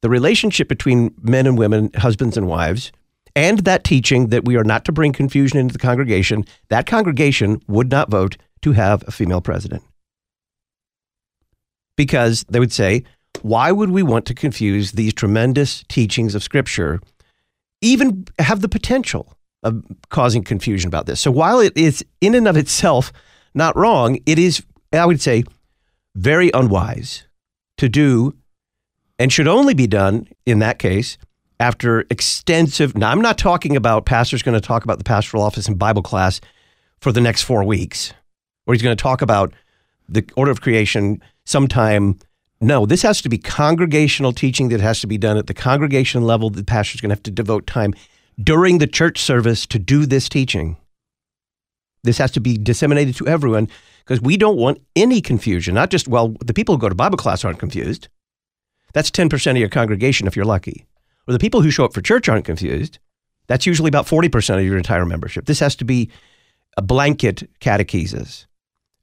the 0.00 0.10
relationship 0.10 0.68
between 0.68 1.14
men 1.20 1.46
and 1.46 1.56
women, 1.58 1.90
husbands 1.96 2.36
and 2.36 2.46
wives, 2.46 2.92
and 3.34 3.60
that 3.60 3.84
teaching 3.84 4.28
that 4.28 4.44
we 4.44 4.56
are 4.56 4.64
not 4.64 4.84
to 4.84 4.92
bring 4.92 5.12
confusion 5.12 5.58
into 5.58 5.72
the 5.72 5.78
congregation, 5.78 6.44
that 6.68 6.86
congregation 6.86 7.60
would 7.66 7.90
not 7.90 8.10
vote 8.10 8.36
to 8.62 8.72
have 8.72 9.02
a 9.06 9.10
female 9.10 9.40
president. 9.40 9.82
Because 11.96 12.44
they 12.48 12.58
would 12.58 12.72
say, 12.72 13.04
why 13.42 13.72
would 13.72 13.90
we 13.90 14.02
want 14.02 14.26
to 14.26 14.34
confuse 14.34 14.92
these 14.92 15.14
tremendous 15.14 15.84
teachings 15.88 16.34
of 16.34 16.42
Scripture, 16.42 17.00
even 17.80 18.26
have 18.38 18.60
the 18.60 18.68
potential 18.68 19.34
of 19.62 19.82
causing 20.10 20.42
confusion 20.42 20.88
about 20.88 21.06
this? 21.06 21.20
So 21.20 21.30
while 21.30 21.60
it 21.60 21.76
is 21.76 22.04
in 22.20 22.34
and 22.34 22.46
of 22.46 22.56
itself 22.56 23.12
not 23.54 23.76
wrong, 23.76 24.18
it 24.26 24.38
is, 24.38 24.62
I 24.92 25.06
would 25.06 25.20
say, 25.20 25.44
very 26.14 26.50
unwise 26.52 27.24
to 27.78 27.88
do 27.88 28.36
and 29.18 29.32
should 29.32 29.48
only 29.48 29.74
be 29.74 29.86
done 29.86 30.28
in 30.46 30.58
that 30.60 30.78
case 30.78 31.16
after 31.62 32.00
extensive. 32.10 32.96
Now, 32.96 33.12
I'm 33.12 33.20
not 33.20 33.38
talking 33.38 33.76
about 33.76 34.04
pastors 34.04 34.42
going 34.42 34.60
to 34.60 34.66
talk 34.66 34.82
about 34.82 34.98
the 34.98 35.04
pastoral 35.04 35.44
office 35.44 35.68
in 35.68 35.74
Bible 35.76 36.02
class 36.02 36.40
for 37.00 37.12
the 37.12 37.20
next 37.20 37.42
four 37.42 37.62
weeks, 37.62 38.12
or 38.66 38.74
he's 38.74 38.82
going 38.82 38.96
to 38.96 39.00
talk 39.00 39.22
about 39.22 39.54
the 40.08 40.28
order 40.36 40.50
of 40.50 40.60
creation 40.60 41.22
sometime. 41.44 42.18
No, 42.60 42.84
this 42.84 43.02
has 43.02 43.22
to 43.22 43.28
be 43.28 43.38
congregational 43.38 44.32
teaching 44.32 44.70
that 44.70 44.80
has 44.80 45.00
to 45.02 45.06
be 45.06 45.16
done 45.16 45.36
at 45.36 45.46
the 45.46 45.54
congregation 45.54 46.24
level. 46.24 46.50
The 46.50 46.64
pastor's 46.64 47.00
going 47.00 47.10
to 47.10 47.14
have 47.14 47.22
to 47.22 47.30
devote 47.30 47.68
time 47.68 47.94
during 48.42 48.78
the 48.78 48.88
church 48.88 49.20
service 49.20 49.64
to 49.68 49.78
do 49.78 50.04
this 50.04 50.28
teaching. 50.28 50.76
This 52.02 52.18
has 52.18 52.32
to 52.32 52.40
be 52.40 52.58
disseminated 52.58 53.14
to 53.16 53.28
everyone 53.28 53.68
because 54.04 54.20
we 54.20 54.36
don't 54.36 54.56
want 54.56 54.82
any 54.96 55.20
confusion. 55.20 55.76
Not 55.76 55.90
just, 55.90 56.08
well, 56.08 56.34
the 56.44 56.54
people 56.54 56.74
who 56.74 56.80
go 56.80 56.88
to 56.88 56.94
Bible 56.96 57.18
class 57.18 57.44
aren't 57.44 57.60
confused. 57.60 58.08
That's 58.94 59.12
10% 59.12 59.52
of 59.52 59.58
your 59.58 59.68
congregation 59.68 60.26
if 60.26 60.34
you're 60.34 60.44
lucky. 60.44 60.86
Or 61.26 61.32
the 61.32 61.38
people 61.38 61.62
who 61.62 61.70
show 61.70 61.84
up 61.84 61.92
for 61.92 62.02
church 62.02 62.28
aren't 62.28 62.44
confused. 62.44 62.98
That's 63.46 63.66
usually 63.66 63.88
about 63.88 64.06
40% 64.06 64.58
of 64.58 64.64
your 64.64 64.76
entire 64.76 65.04
membership. 65.04 65.46
This 65.46 65.60
has 65.60 65.76
to 65.76 65.84
be 65.84 66.10
a 66.76 66.82
blanket 66.82 67.48
catechesis. 67.60 68.46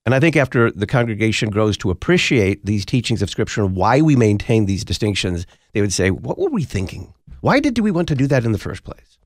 And 0.05 0.15
I 0.15 0.19
think 0.19 0.35
after 0.35 0.71
the 0.71 0.87
congregation 0.87 1.49
grows 1.49 1.77
to 1.77 1.91
appreciate 1.91 2.65
these 2.65 2.85
teachings 2.85 3.21
of 3.21 3.29
Scripture 3.29 3.63
and 3.63 3.75
why 3.75 4.01
we 4.01 4.15
maintain 4.15 4.65
these 4.65 4.83
distinctions, 4.83 5.45
they 5.73 5.81
would 5.81 5.93
say, 5.93 6.09
What 6.09 6.39
were 6.39 6.49
we 6.49 6.63
thinking? 6.63 7.13
Why 7.41 7.59
did 7.59 7.77
we 7.79 7.91
want 7.91 8.07
to 8.07 8.15
do 8.15 8.27
that 8.27 8.43
in 8.43 8.51
the 8.51 8.57
first 8.57 8.83
place? 8.83 9.17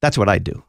That's 0.00 0.16
what 0.16 0.28
I'd 0.28 0.44
do. 0.44 0.64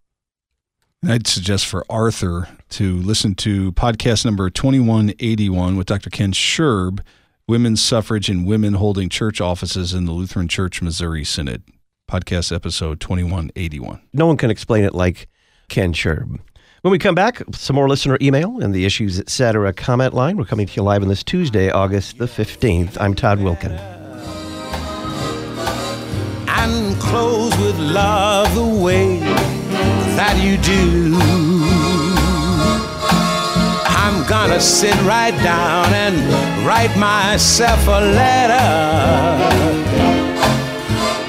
I'd 1.08 1.28
suggest 1.28 1.66
for 1.68 1.86
Arthur 1.90 2.48
to 2.72 2.98
listen 2.98 3.36
to 3.36 3.72
podcast 3.74 4.26
number 4.26 4.50
2181 4.50 5.78
with 5.78 5.88
Dr. 5.88 6.10
Ken 6.10 6.32
Schurb, 6.32 7.00
Women's 7.48 7.80
Suffrage 7.80 8.28
and 8.28 8.48
Women 8.48 8.74
Holding 8.74 9.08
Church 9.08 9.40
Offices 9.40 9.94
in 9.94 10.06
the 10.06 10.12
Lutheran 10.12 10.48
Church 10.48 10.82
Missouri 10.82 11.24
Synod, 11.24 11.62
podcast 12.10 12.52
episode 12.52 13.00
2181. 13.00 14.02
No 14.14 14.26
one 14.26 14.36
can 14.36 14.50
explain 14.50 14.84
it 14.84 14.96
like 14.96 15.28
Ken 15.70 15.94
Schurb. 15.94 16.40
When 16.82 16.92
we 16.92 16.98
come 16.98 17.14
back, 17.14 17.44
some 17.54 17.76
more 17.76 17.88
listener 17.88 18.18
email 18.20 18.60
and 18.64 18.74
the 18.74 18.84
issues, 18.84 19.20
etc. 19.20 19.74
comment 19.74 20.16
line. 20.16 20.38
We're 20.38 20.46
coming 20.46 20.66
to 20.66 20.74
you 20.74 20.82
live 20.82 21.04
on 21.04 21.08
this 21.08 21.24
Tuesday, 21.24 21.70
August 21.70 22.18
the 22.18 22.26
15th. 22.26 22.98
I'm 23.00 23.14
Todd 23.14 23.38
Wilken. 23.38 23.78
And 26.48 27.00
close 27.00 27.56
with 27.60 27.78
love 27.78 28.56
the 28.56 28.84
way 28.84 29.20
that 29.20 30.44
you 30.44 30.58
do. 30.58 31.45
Gonna 34.48 34.62
sit 34.62 34.94
right 35.02 35.36
down 35.44 35.92
and 35.92 36.16
write 36.68 36.96
myself 36.98 37.88
a 37.88 38.00
letter 38.14 38.54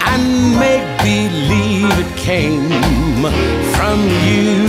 and 0.04 0.61
make 0.61 0.85
believe 0.99 1.88
it 1.99 2.16
came 2.18 2.68
from 3.73 4.00
you. 4.26 4.68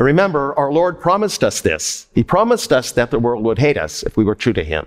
Remember, 0.00 0.58
our 0.58 0.72
Lord 0.72 1.00
promised 1.00 1.44
us 1.44 1.60
this. 1.60 2.08
He 2.16 2.24
promised 2.24 2.72
us 2.72 2.90
that 2.92 3.12
the 3.12 3.20
world 3.20 3.44
would 3.44 3.60
hate 3.60 3.78
us 3.78 4.02
if 4.02 4.16
we 4.16 4.24
were 4.24 4.34
true 4.34 4.54
to 4.54 4.64
Him. 4.64 4.86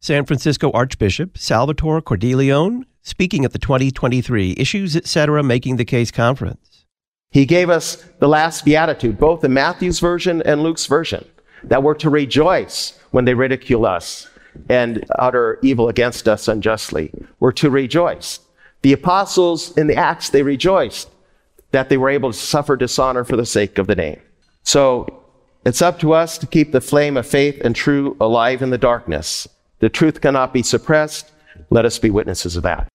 San 0.00 0.26
Francisco 0.26 0.72
Archbishop 0.72 1.38
Salvatore 1.38 2.02
Cordileone 2.02 2.84
speaking 3.00 3.44
at 3.44 3.52
the 3.52 3.60
2023 3.60 4.56
Issues 4.58 4.96
Etc. 4.96 5.40
Making 5.44 5.76
the 5.76 5.84
Case 5.84 6.10
conference. 6.10 6.75
He 7.30 7.44
gave 7.44 7.68
us 7.68 7.96
the 8.18 8.28
last 8.28 8.64
beatitude, 8.64 9.18
both 9.18 9.44
in 9.44 9.52
Matthew's 9.52 10.00
version 10.00 10.42
and 10.42 10.62
Luke's 10.62 10.86
version, 10.86 11.24
that 11.64 11.82
we're 11.82 11.94
to 11.94 12.10
rejoice 12.10 12.98
when 13.10 13.24
they 13.24 13.34
ridicule 13.34 13.84
us 13.84 14.28
and 14.68 15.04
utter 15.18 15.58
evil 15.62 15.88
against 15.88 16.28
us 16.28 16.48
unjustly. 16.48 17.12
We're 17.40 17.52
to 17.52 17.70
rejoice. 17.70 18.40
The 18.82 18.92
apostles 18.92 19.76
in 19.76 19.86
the 19.86 19.96
Acts, 19.96 20.30
they 20.30 20.42
rejoiced 20.42 21.10
that 21.72 21.88
they 21.88 21.96
were 21.96 22.08
able 22.08 22.32
to 22.32 22.38
suffer 22.38 22.76
dishonor 22.76 23.24
for 23.24 23.36
the 23.36 23.46
sake 23.46 23.78
of 23.78 23.86
the 23.86 23.96
name. 23.96 24.20
So 24.62 25.24
it's 25.64 25.82
up 25.82 25.98
to 26.00 26.12
us 26.12 26.38
to 26.38 26.46
keep 26.46 26.72
the 26.72 26.80
flame 26.80 27.16
of 27.16 27.26
faith 27.26 27.60
and 27.64 27.74
truth 27.74 28.16
alive 28.20 28.62
in 28.62 28.70
the 28.70 28.78
darkness. 28.78 29.46
The 29.80 29.88
truth 29.88 30.20
cannot 30.20 30.52
be 30.52 30.62
suppressed. 30.62 31.30
Let 31.70 31.84
us 31.84 31.98
be 31.98 32.10
witnesses 32.10 32.56
of 32.56 32.62
that. 32.62 32.88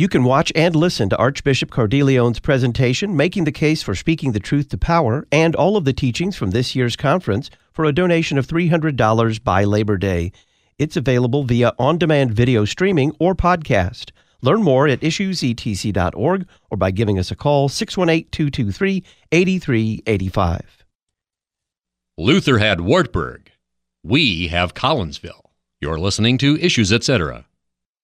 You 0.00 0.08
can 0.08 0.24
watch 0.24 0.50
and 0.54 0.74
listen 0.74 1.10
to 1.10 1.18
Archbishop 1.18 1.70
Cordileone's 1.70 2.40
presentation, 2.40 3.14
Making 3.14 3.44
the 3.44 3.52
Case 3.52 3.82
for 3.82 3.94
Speaking 3.94 4.32
the 4.32 4.40
Truth 4.40 4.70
to 4.70 4.78
Power, 4.78 5.26
and 5.30 5.54
all 5.54 5.76
of 5.76 5.84
the 5.84 5.92
teachings 5.92 6.36
from 6.36 6.52
this 6.52 6.74
year's 6.74 6.96
conference 6.96 7.50
for 7.70 7.84
a 7.84 7.92
donation 7.92 8.38
of 8.38 8.46
$300 8.46 9.44
by 9.44 9.64
Labor 9.64 9.98
Day. 9.98 10.32
It's 10.78 10.96
available 10.96 11.44
via 11.44 11.74
on 11.78 11.98
demand 11.98 12.32
video 12.32 12.64
streaming 12.64 13.14
or 13.20 13.34
podcast. 13.34 14.12
Learn 14.40 14.62
more 14.62 14.88
at 14.88 15.02
issuesetc.org 15.02 16.48
or 16.70 16.76
by 16.78 16.90
giving 16.90 17.18
us 17.18 17.30
a 17.30 17.36
call 17.36 17.68
618 17.68 18.30
223 18.30 19.04
8385. 19.32 20.86
Luther 22.16 22.56
had 22.56 22.80
Wartburg. 22.80 23.50
We 24.02 24.48
have 24.48 24.72
Collinsville. 24.72 25.50
You're 25.78 25.98
listening 25.98 26.38
to 26.38 26.56
Issues 26.56 26.90
Etc. 26.90 27.44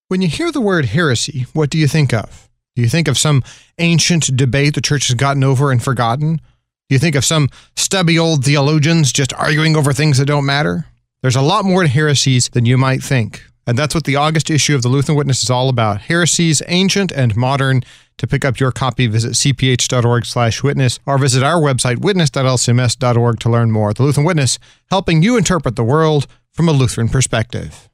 When 0.09 0.23
you 0.23 0.29
hear 0.29 0.53
the 0.53 0.61
word 0.61 0.85
heresy, 0.85 1.47
what 1.53 1.69
do 1.69 1.79
you 1.79 1.89
think 1.89 2.15
of? 2.15 2.49
Do 2.77 2.83
you 2.83 2.89
think 2.89 3.09
of 3.09 3.19
some 3.19 3.43
ancient 3.79 4.37
debate 4.37 4.77
the 4.77 4.81
church 4.81 5.09
has 5.09 5.15
gotten 5.15 5.43
over 5.43 5.73
and 5.73 5.83
forgotten? 5.83 6.37
Do 6.37 6.95
you 6.95 7.01
think 7.01 7.17
of 7.17 7.25
some 7.25 7.49
stubby 7.75 8.17
old 8.17 8.45
theologians 8.45 9.13
just 9.13 9.33
arguing 9.35 9.77
over 9.77 9.93
things 9.93 10.19
that 10.19 10.27
don't 10.27 10.47
matter? 10.47 10.87
There's 11.23 11.35
a 11.35 11.43
lot 11.43 11.65
more 11.65 11.83
to 11.83 11.89
heresies 11.89 12.49
than 12.51 12.67
you 12.67 12.79
might 12.79 13.03
think. 13.03 13.43
And 13.67 13.77
that's 13.77 13.97
what 13.97 14.05
the 14.05 14.15
August 14.15 14.49
issue 14.49 14.77
of 14.77 14.83
the 14.83 14.89
Lutheran 14.89 15.19
Witness 15.19 15.43
is 15.43 15.51
all 15.51 15.69
about. 15.69 16.03
Heresies, 16.03 16.63
ancient 16.69 17.11
and 17.11 17.35
modern. 17.35 17.83
To 18.19 18.29
pick 18.29 18.45
up 18.45 18.61
your 18.61 18.71
copy, 18.71 19.09
visit 19.09 19.33
cph.org 19.33 20.25
slash 20.25 20.63
witness 20.63 21.01
or 21.05 21.19
visit 21.19 21.43
our 21.43 21.61
website, 21.61 21.99
witness.lcms.org 21.99 23.41
to 23.41 23.51
learn 23.51 23.73
more. 23.73 23.93
The 23.93 24.05
Lutheran 24.05 24.25
Witness, 24.25 24.61
helping 24.89 25.25
you 25.25 25.37
interpret 25.37 25.75
the 25.75 25.83
world 25.83 26.29
from 26.53 26.69
a 26.69 26.73
Lutheran 26.73 27.09
perspective. 27.09 27.89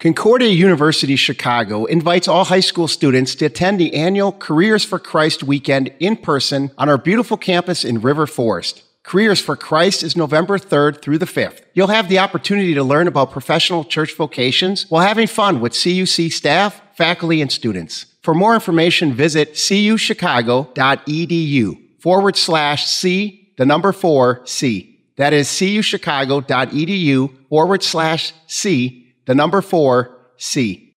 Concordia 0.00 0.50
University 0.50 1.16
Chicago 1.16 1.84
invites 1.84 2.28
all 2.28 2.44
high 2.44 2.60
school 2.60 2.86
students 2.86 3.34
to 3.34 3.46
attend 3.46 3.80
the 3.80 3.94
annual 3.94 4.30
Careers 4.30 4.84
for 4.84 5.00
Christ 5.00 5.42
weekend 5.42 5.92
in 5.98 6.16
person 6.16 6.70
on 6.78 6.88
our 6.88 6.96
beautiful 6.96 7.36
campus 7.36 7.84
in 7.84 8.00
River 8.00 8.28
Forest. 8.28 8.84
Careers 9.02 9.40
for 9.40 9.56
Christ 9.56 10.04
is 10.04 10.16
November 10.16 10.56
3rd 10.56 11.02
through 11.02 11.18
the 11.18 11.26
5th. 11.26 11.62
You'll 11.74 11.88
have 11.88 12.08
the 12.08 12.20
opportunity 12.20 12.74
to 12.74 12.84
learn 12.84 13.08
about 13.08 13.32
professional 13.32 13.82
church 13.82 14.14
vocations 14.14 14.88
while 14.88 15.04
having 15.04 15.26
fun 15.26 15.60
with 15.60 15.72
CUC 15.72 16.30
staff, 16.30 16.80
faculty, 16.94 17.42
and 17.42 17.50
students. 17.50 18.06
For 18.22 18.34
more 18.34 18.54
information, 18.54 19.14
visit 19.14 19.54
cuchicago.edu 19.54 21.78
forward 21.98 22.36
slash 22.36 22.86
C, 22.86 23.50
the 23.56 23.66
number 23.66 23.92
four 23.92 24.42
C. 24.44 25.00
That 25.16 25.32
is 25.32 25.48
cuchicago.edu 25.48 27.48
forward 27.48 27.82
slash 27.82 28.32
C, 28.46 29.06
the 29.28 29.34
number 29.34 29.60
four 29.60 30.18
C. 30.38 30.94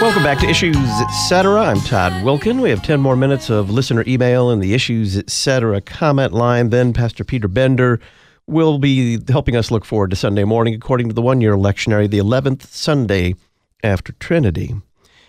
Welcome 0.00 0.22
back 0.22 0.38
to 0.38 0.48
Issues 0.48 0.76
Etc. 0.76 1.60
I'm 1.60 1.80
Todd 1.80 2.12
Wilken. 2.22 2.62
We 2.62 2.70
have 2.70 2.82
10 2.84 3.00
more 3.00 3.16
minutes 3.16 3.50
of 3.50 3.70
listener 3.70 4.04
email 4.06 4.52
in 4.52 4.60
the 4.60 4.72
Issues 4.72 5.16
Etc. 5.16 5.80
comment 5.80 6.32
line. 6.32 6.70
Then 6.70 6.92
Pastor 6.92 7.24
Peter 7.24 7.48
Bender 7.48 7.98
will 8.46 8.78
be 8.78 9.18
helping 9.28 9.56
us 9.56 9.72
look 9.72 9.84
forward 9.84 10.10
to 10.10 10.16
Sunday 10.16 10.44
morning 10.44 10.74
according 10.74 11.08
to 11.08 11.14
the 11.14 11.22
one 11.22 11.40
year 11.40 11.54
lectionary, 11.54 12.08
the 12.08 12.18
11th 12.18 12.62
Sunday 12.66 13.34
after 13.82 14.12
Trinity. 14.12 14.74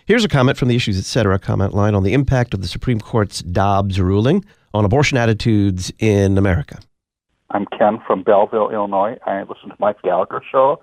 Here's 0.06 0.24
a 0.24 0.28
comment 0.28 0.58
from 0.58 0.68
the 0.68 0.76
Issues 0.76 0.98
Etc. 0.98 1.38
comment 1.38 1.74
line 1.74 1.94
on 1.94 2.02
the 2.02 2.12
impact 2.12 2.54
of 2.54 2.62
the 2.62 2.68
Supreme 2.68 3.00
Court's 3.00 3.40
Dobbs 3.40 4.00
ruling 4.00 4.44
on 4.74 4.84
abortion 4.84 5.18
attitudes 5.18 5.92
in 5.98 6.38
America. 6.38 6.78
I'm 7.50 7.66
Ken 7.78 8.00
from 8.06 8.22
Belleville, 8.22 8.70
Illinois. 8.70 9.18
I 9.26 9.40
listen 9.42 9.68
to 9.68 9.76
Mike 9.78 10.00
Gallagher's 10.02 10.44
show 10.50 10.80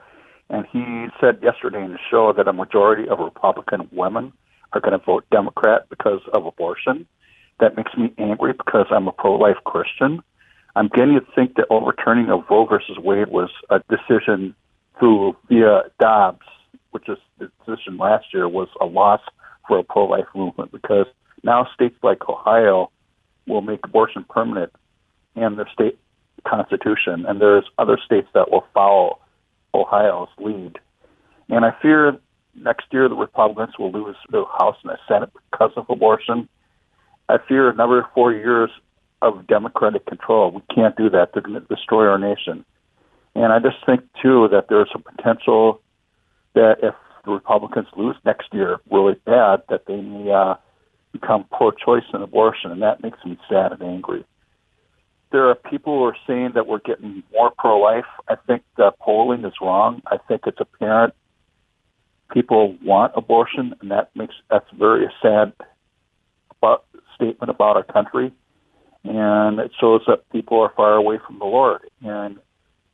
and 0.50 0.66
he 0.72 1.08
said 1.22 1.40
yesterday 1.44 1.84
in 1.84 1.92
the 1.92 2.00
show 2.10 2.34
that 2.34 2.48
a 2.48 2.54
majority 2.54 3.08
of 3.08 3.20
Republican 3.20 3.88
women 3.92 4.34
are 4.74 4.82
going 4.82 4.98
to 4.98 5.06
vote 5.06 5.26
Democrat 5.32 5.88
because 5.90 6.22
of 6.34 6.46
abortion. 6.46 7.08
That 7.60 7.76
makes 7.76 7.92
me 7.98 8.14
angry 8.18 8.54
because 8.54 8.88
I'm 8.90 9.08
a 9.08 9.12
pro 9.12 9.36
life 9.36 9.58
Christian. 9.66 10.22
I'm 10.76 10.88
beginning 10.88 11.20
to 11.20 11.26
think 11.36 11.56
that 11.56 11.68
overturning 11.70 12.30
of 12.30 12.44
Roe 12.50 12.66
versus 12.66 12.98
Wade 12.98 13.28
was 13.30 13.50
a 13.70 13.82
decision 13.90 14.56
through 14.98 15.36
via 15.50 15.84
Dobbs, 16.00 16.46
which 16.92 17.08
is 17.10 17.18
the 17.38 17.52
decision 17.66 17.98
last 17.98 18.34
year, 18.34 18.48
was 18.48 18.70
a 18.82 18.86
loss 18.86 19.22
for 19.68 19.80
a 19.80 19.84
pro 19.84 20.06
life 20.06 20.28
movement 20.36 20.72
because 20.72 21.06
now 21.44 21.68
states 21.74 21.96
like 22.04 22.28
Ohio 22.28 22.92
will 23.48 23.62
make 23.62 23.80
abortion 23.84 24.26
permanent 24.30 24.72
in 25.36 25.56
their 25.56 25.70
state 25.74 25.98
constitution, 26.48 27.26
and 27.28 27.42
there's 27.42 27.66
other 27.78 27.98
states 28.04 28.28
that 28.34 28.52
will 28.52 28.66
follow 28.74 29.20
Ohio's 29.74 30.30
lead. 30.38 30.80
And 31.50 31.66
I 31.66 31.72
fear 31.82 32.18
next 32.56 32.86
year 32.92 33.08
the 33.10 33.16
Republicans 33.16 33.78
will 33.78 33.92
lose 33.92 34.16
the 34.30 34.46
House 34.58 34.78
and 34.84 34.92
the 34.92 34.98
Senate 35.08 35.32
because 35.52 35.72
of 35.76 35.90
abortion. 35.90 36.48
I 37.28 37.38
fear 37.48 37.70
another 37.70 38.06
four 38.14 38.34
years 38.34 38.70
of 39.22 39.48
Democratic 39.48 40.06
control. 40.06 40.52
We 40.52 40.62
can't 40.74 40.96
do 40.96 41.10
that. 41.10 41.34
They're 41.34 41.44
going 41.44 41.60
to 41.60 41.76
destroy 41.76 42.08
our 42.08 42.18
nation. 42.18 42.66
And 43.36 43.54
I 43.54 43.60
just 43.60 43.78
think, 43.86 44.02
too, 44.22 44.48
that 44.52 44.68
there's 44.70 44.90
a 44.94 45.00
potential 45.00 45.82
that 46.54 46.78
if 46.84 46.96
the 47.26 47.32
Republicans 47.32 47.88
lose 47.96 48.16
next 48.26 48.54
year 48.54 48.80
really 48.92 49.16
bad, 49.26 49.62
that 49.70 49.86
they 49.88 50.02
may 50.02 50.32
uh, 50.32 50.56
become 51.12 51.46
pro 51.52 51.72
choice 51.72 52.04
in 52.14 52.22
abortion. 52.22 52.72
And 52.72 52.82
that 52.82 53.04
makes 53.04 53.18
me 53.26 53.38
sad 53.50 53.72
and 53.72 53.82
angry 53.82 54.26
there 55.32 55.48
are 55.48 55.56
people 55.56 56.00
who 56.00 56.06
are 56.06 56.18
saying 56.26 56.54
that 56.56 56.66
we're 56.66 56.80
getting 56.80 57.22
more 57.32 57.52
pro-life. 57.56 58.06
I 58.28 58.36
think 58.48 58.64
the 58.78 58.92
polling 59.00 59.46
is 59.46 59.54
wrong. 59.62 60.02
I 60.08 60.18
think 60.18 60.42
it's 60.48 60.60
apparent 60.60 61.14
people 62.32 62.78
want 62.84 63.14
abortion, 63.16 63.76
and 63.82 63.92
that 63.92 64.10
makes 64.16 64.36
that's 64.50 64.70
very 64.78 65.08
sad 65.22 65.54
about, 66.52 66.86
statement 67.16 67.50
about 67.50 67.76
our 67.76 67.84
country, 67.84 68.32
and 69.04 69.60
it 69.60 69.72
shows 69.80 70.02
that 70.08 70.30
people 70.32 70.60
are 70.62 70.72
far 70.76 70.94
away 70.94 71.20
from 71.26 71.40
the 71.40 71.46
Lord. 71.46 71.82
And 72.02 72.40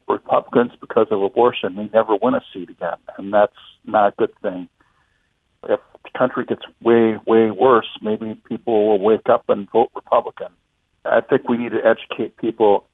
Republicans, 0.08 0.72
because 0.80 1.08
of 1.12 1.22
abortion, 1.22 1.76
may 1.76 1.90
never 1.94 2.16
win 2.22 2.36
a 2.36 2.42
seat 2.54 2.70
again, 2.70 2.98
and 3.18 3.34
that's 3.34 3.56
not 3.86 4.14
a 4.14 4.16
good 4.18 4.34
thing. 4.42 4.70
If 5.68 5.80
the 6.04 6.18
country 6.18 6.46
gets 6.46 6.62
way, 6.82 7.18
way 7.26 7.50
worse, 7.52 7.88
maybe 8.02 8.36
people 8.48 8.88
will 8.88 9.00
wake 9.00 9.28
up 9.30 9.46
and 9.50 9.70
vote 9.72 9.90
Republican. 9.96 10.50
I 11.06 11.22
think 11.22 11.50
we 11.50 11.58
need 11.58 11.72
to 11.72 11.86
educate 11.86 12.38
people 12.38 12.86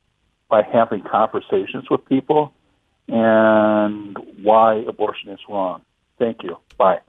by 0.49 0.61
having 0.63 1.01
conversations 1.01 1.89
with 1.89 2.05
people 2.05 2.53
and 3.07 4.17
why 4.41 4.75
abortion 4.87 5.31
is 5.31 5.39
wrong. 5.49 5.81
Thank 6.17 6.43
you. 6.43 6.57
Bye. 6.77 6.99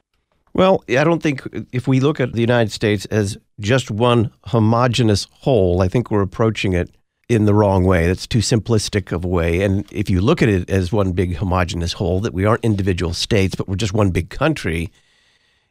Well, 0.54 0.84
I 0.88 1.04
don't 1.04 1.22
think 1.22 1.42
if 1.72 1.88
we 1.88 2.00
look 2.00 2.20
at 2.20 2.32
the 2.32 2.40
United 2.40 2.72
States 2.72 3.04
as 3.06 3.38
just 3.58 3.90
one 3.90 4.30
homogenous 4.44 5.26
whole, 5.30 5.80
I 5.80 5.88
think 5.88 6.10
we're 6.10 6.22
approaching 6.22 6.72
it 6.72 6.90
in 7.28 7.44
the 7.44 7.54
wrong 7.54 7.84
way. 7.84 8.06
That's 8.06 8.26
too 8.26 8.40
simplistic 8.40 9.12
of 9.12 9.24
a 9.24 9.28
way. 9.28 9.62
And 9.62 9.90
if 9.92 10.10
you 10.10 10.20
look 10.20 10.42
at 10.42 10.48
it 10.48 10.68
as 10.68 10.92
one 10.92 11.12
big 11.12 11.36
homogenous 11.36 11.94
whole, 11.94 12.20
that 12.20 12.34
we 12.34 12.44
aren't 12.44 12.64
individual 12.64 13.14
states, 13.14 13.54
but 13.54 13.68
we're 13.68 13.76
just 13.76 13.94
one 13.94 14.10
big 14.10 14.30
country, 14.30 14.90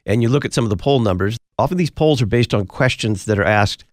and 0.06 0.22
you 0.22 0.30
look 0.30 0.46
at 0.46 0.54
some 0.54 0.64
of 0.64 0.70
the 0.70 0.78
poll 0.78 1.00
numbers, 1.00 1.38
often 1.60 1.78
these 1.78 1.92
polls 1.92 2.22
are 2.22 2.28
based 2.28 2.54
on 2.54 2.66
questions 2.66 3.26
that 3.26 3.38
are 3.38 3.44
asked 3.44 3.86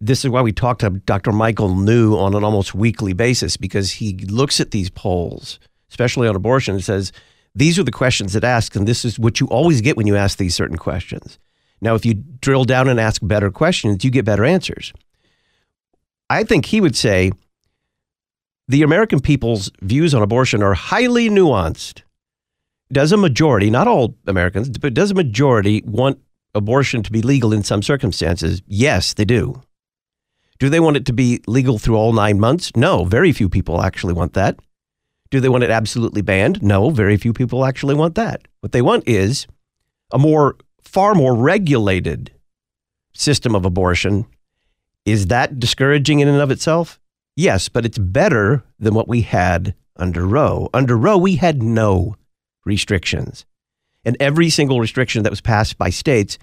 this 0.00 0.24
is 0.24 0.30
why 0.30 0.42
we 0.42 0.52
talk 0.52 0.78
to 0.78 0.90
Dr. 0.90 1.32
Michael 1.32 1.74
New 1.74 2.16
on 2.16 2.34
an 2.34 2.44
almost 2.44 2.74
weekly 2.74 3.12
basis 3.12 3.56
because 3.56 3.92
he 3.92 4.16
looks 4.28 4.60
at 4.60 4.70
these 4.70 4.90
polls, 4.90 5.58
especially 5.88 6.28
on 6.28 6.36
abortion, 6.36 6.74
and 6.74 6.84
says, 6.84 7.12
these 7.54 7.78
are 7.78 7.84
the 7.84 7.92
questions 7.92 8.32
that 8.32 8.44
ask, 8.44 8.74
and 8.74 8.88
this 8.88 9.04
is 9.04 9.18
what 9.18 9.38
you 9.40 9.46
always 9.46 9.80
get 9.80 9.96
when 9.96 10.06
you 10.06 10.16
ask 10.16 10.38
these 10.38 10.54
certain 10.54 10.76
questions. 10.76 11.38
Now, 11.80 11.94
if 11.94 12.04
you 12.04 12.14
drill 12.14 12.64
down 12.64 12.88
and 12.88 12.98
ask 12.98 13.20
better 13.24 13.50
questions, 13.50 14.04
you 14.04 14.10
get 14.10 14.24
better 14.24 14.44
answers. 14.44 14.92
I 16.34 16.42
think 16.44 16.66
he 16.66 16.80
would 16.80 16.96
say 16.96 17.30
the 18.66 18.82
American 18.82 19.20
people's 19.20 19.70
views 19.82 20.14
on 20.14 20.22
abortion 20.22 20.62
are 20.62 20.74
highly 20.74 21.28
nuanced. 21.28 22.02
Does 22.90 23.12
a 23.12 23.16
majority, 23.16 23.70
not 23.70 23.86
all 23.86 24.16
Americans, 24.26 24.68
but 24.78 24.94
does 24.94 25.12
a 25.12 25.14
majority 25.14 25.82
want 25.86 26.18
abortion 26.54 27.02
to 27.04 27.12
be 27.12 27.22
legal 27.22 27.52
in 27.52 27.62
some 27.62 27.82
circumstances? 27.82 28.62
Yes, 28.66 29.14
they 29.14 29.24
do. 29.24 29.62
Do 30.58 30.68
they 30.68 30.80
want 30.80 30.96
it 30.96 31.06
to 31.06 31.12
be 31.12 31.40
legal 31.46 31.78
through 31.78 31.96
all 31.96 32.12
nine 32.12 32.40
months? 32.40 32.72
No, 32.74 33.04
very 33.04 33.32
few 33.32 33.48
people 33.48 33.82
actually 33.82 34.12
want 34.12 34.32
that. 34.34 34.58
Do 35.30 35.40
they 35.40 35.48
want 35.48 35.64
it 35.64 35.70
absolutely 35.70 36.22
banned? 36.22 36.62
No, 36.62 36.90
very 36.90 37.16
few 37.16 37.32
people 37.32 37.64
actually 37.64 37.94
want 37.94 38.16
that. 38.16 38.46
What 38.60 38.72
they 38.72 38.82
want 38.82 39.06
is 39.06 39.46
a 40.12 40.18
more, 40.18 40.56
far 40.82 41.14
more 41.14 41.34
regulated 41.34 42.32
system 43.12 43.54
of 43.54 43.64
abortion. 43.64 44.26
Is 45.04 45.26
that 45.26 45.60
discouraging 45.60 46.20
in 46.20 46.28
and 46.28 46.40
of 46.40 46.50
itself? 46.50 46.98
Yes, 47.36 47.68
but 47.68 47.84
it's 47.84 47.98
better 47.98 48.64
than 48.78 48.94
what 48.94 49.08
we 49.08 49.22
had 49.22 49.74
under 49.96 50.26
Roe. 50.26 50.68
Under 50.72 50.96
Roe, 50.96 51.18
we 51.18 51.36
had 51.36 51.62
no 51.62 52.16
restrictions. 52.64 53.44
And 54.04 54.16
every 54.20 54.50
single 54.50 54.80
restriction 54.80 55.22
that 55.22 55.30
was 55.30 55.40
passed 55.40 55.78
by 55.78 55.90
states 55.90 56.38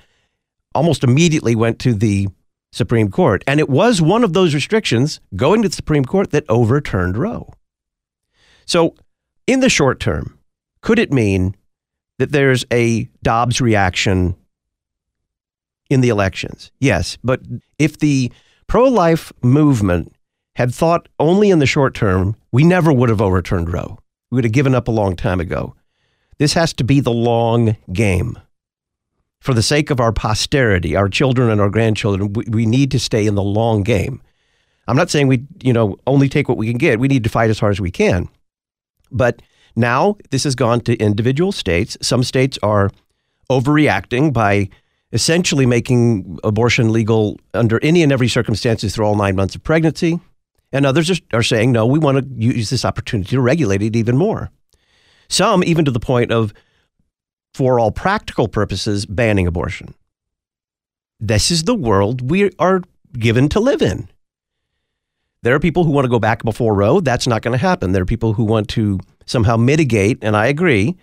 almost 0.73 1.03
immediately 1.03 1.55
went 1.55 1.79
to 1.79 1.93
the 1.93 2.27
Supreme 2.71 3.09
Court. 3.09 3.43
And 3.47 3.59
it 3.59 3.69
was 3.69 4.01
one 4.01 4.23
of 4.23 4.33
those 4.33 4.53
restrictions 4.53 5.19
going 5.35 5.61
to 5.61 5.69
the 5.69 5.75
Supreme 5.75 6.05
Court 6.05 6.31
that 6.31 6.45
overturned 6.49 7.17
Roe. 7.17 7.53
So, 8.65 8.95
in 9.47 9.59
the 9.59 9.69
short 9.69 9.99
term, 9.99 10.37
could 10.81 10.99
it 10.99 11.11
mean 11.11 11.55
that 12.19 12.31
there's 12.31 12.65
a 12.71 13.09
Dobbs 13.23 13.59
reaction 13.59 14.35
in 15.89 16.01
the 16.01 16.09
elections? 16.09 16.71
Yes. 16.79 17.17
But 17.23 17.41
if 17.77 17.99
the 17.99 18.31
pro 18.71 18.85
life 18.85 19.33
movement 19.43 20.15
had 20.55 20.73
thought 20.73 21.09
only 21.19 21.49
in 21.49 21.59
the 21.59 21.65
short 21.65 21.93
term, 21.93 22.37
we 22.53 22.63
never 22.63 22.93
would 22.93 23.09
have 23.09 23.19
overturned 23.19 23.69
Roe. 23.69 23.99
We 24.29 24.37
would 24.37 24.45
have 24.45 24.53
given 24.53 24.73
up 24.73 24.87
a 24.87 24.91
long 24.91 25.17
time 25.17 25.41
ago. 25.41 25.75
This 26.37 26.53
has 26.53 26.71
to 26.75 26.85
be 26.85 27.01
the 27.01 27.11
long 27.11 27.75
game 27.91 28.39
for 29.41 29.53
the 29.53 29.61
sake 29.61 29.89
of 29.89 29.99
our 29.99 30.13
posterity, 30.13 30.95
our 30.95 31.09
children 31.09 31.49
and 31.49 31.59
our 31.59 31.69
grandchildren, 31.69 32.31
we, 32.31 32.45
we 32.47 32.65
need 32.65 32.91
to 32.91 32.99
stay 32.99 33.27
in 33.27 33.35
the 33.35 33.43
long 33.43 33.83
game. 33.83 34.21
I'm 34.87 34.95
not 34.95 35.09
saying 35.09 35.27
we, 35.27 35.45
you 35.61 35.73
know, 35.73 35.97
only 36.07 36.29
take 36.29 36.47
what 36.47 36.57
we 36.57 36.69
can 36.69 36.77
get. 36.77 36.97
We 36.97 37.09
need 37.09 37.25
to 37.25 37.29
fight 37.29 37.49
as 37.49 37.59
hard 37.59 37.71
as 37.71 37.81
we 37.81 37.91
can. 37.91 38.29
But 39.11 39.41
now 39.75 40.15
this 40.29 40.45
has 40.45 40.55
gone 40.55 40.79
to 40.81 40.95
individual 40.95 41.51
states. 41.51 41.97
Some 42.01 42.23
states 42.23 42.57
are 42.63 42.89
overreacting 43.49 44.31
by 44.31 44.69
essentially 45.11 45.65
making 45.65 46.39
abortion 46.43 46.91
legal 46.91 47.39
under 47.53 47.79
any 47.83 48.03
and 48.03 48.11
every 48.11 48.27
circumstances 48.27 48.95
through 48.95 49.05
all 49.05 49.15
nine 49.15 49.35
months 49.35 49.55
of 49.55 49.63
pregnancy. 49.63 50.19
And 50.73 50.85
others 50.85 51.21
are, 51.33 51.43
saying, 51.43 51.73
no, 51.73 51.85
we 51.85 51.99
want 51.99 52.17
to 52.19 52.41
use 52.41 52.69
this 52.69 52.85
opportunity 52.85 53.31
to 53.31 53.41
regulate 53.41 53.81
it 53.81 53.95
even 53.95 54.17
more. 54.17 54.49
Some 55.27 55.63
even 55.65 55.83
to 55.83 55.91
the 55.91 55.99
point 55.99 56.31
of 56.31 56.53
for 57.53 57.77
all 57.77 57.91
practical 57.91 58.47
purposes, 58.47 59.05
banning 59.05 59.47
abortion. 59.47 59.93
This 61.19 61.51
is 61.51 61.63
the 61.63 61.75
world 61.75 62.31
we 62.31 62.51
are 62.57 62.81
given 63.13 63.49
to 63.49 63.59
live 63.59 63.81
in. 63.81 64.07
There 65.43 65.53
are 65.53 65.59
people 65.59 65.83
who 65.83 65.91
want 65.91 66.05
to 66.05 66.09
go 66.09 66.19
back 66.19 66.43
before 66.43 66.73
Roe. 66.73 67.01
That's 67.01 67.27
not 67.27 67.41
going 67.41 67.51
to 67.51 67.57
happen. 67.57 67.91
There 67.91 68.03
are 68.03 68.05
people 68.05 68.33
who 68.33 68.43
want 68.43 68.69
to 68.69 68.99
somehow 69.25 69.57
mitigate, 69.57 70.19
and 70.21 70.37
I 70.37 70.47
agree. 70.47 70.95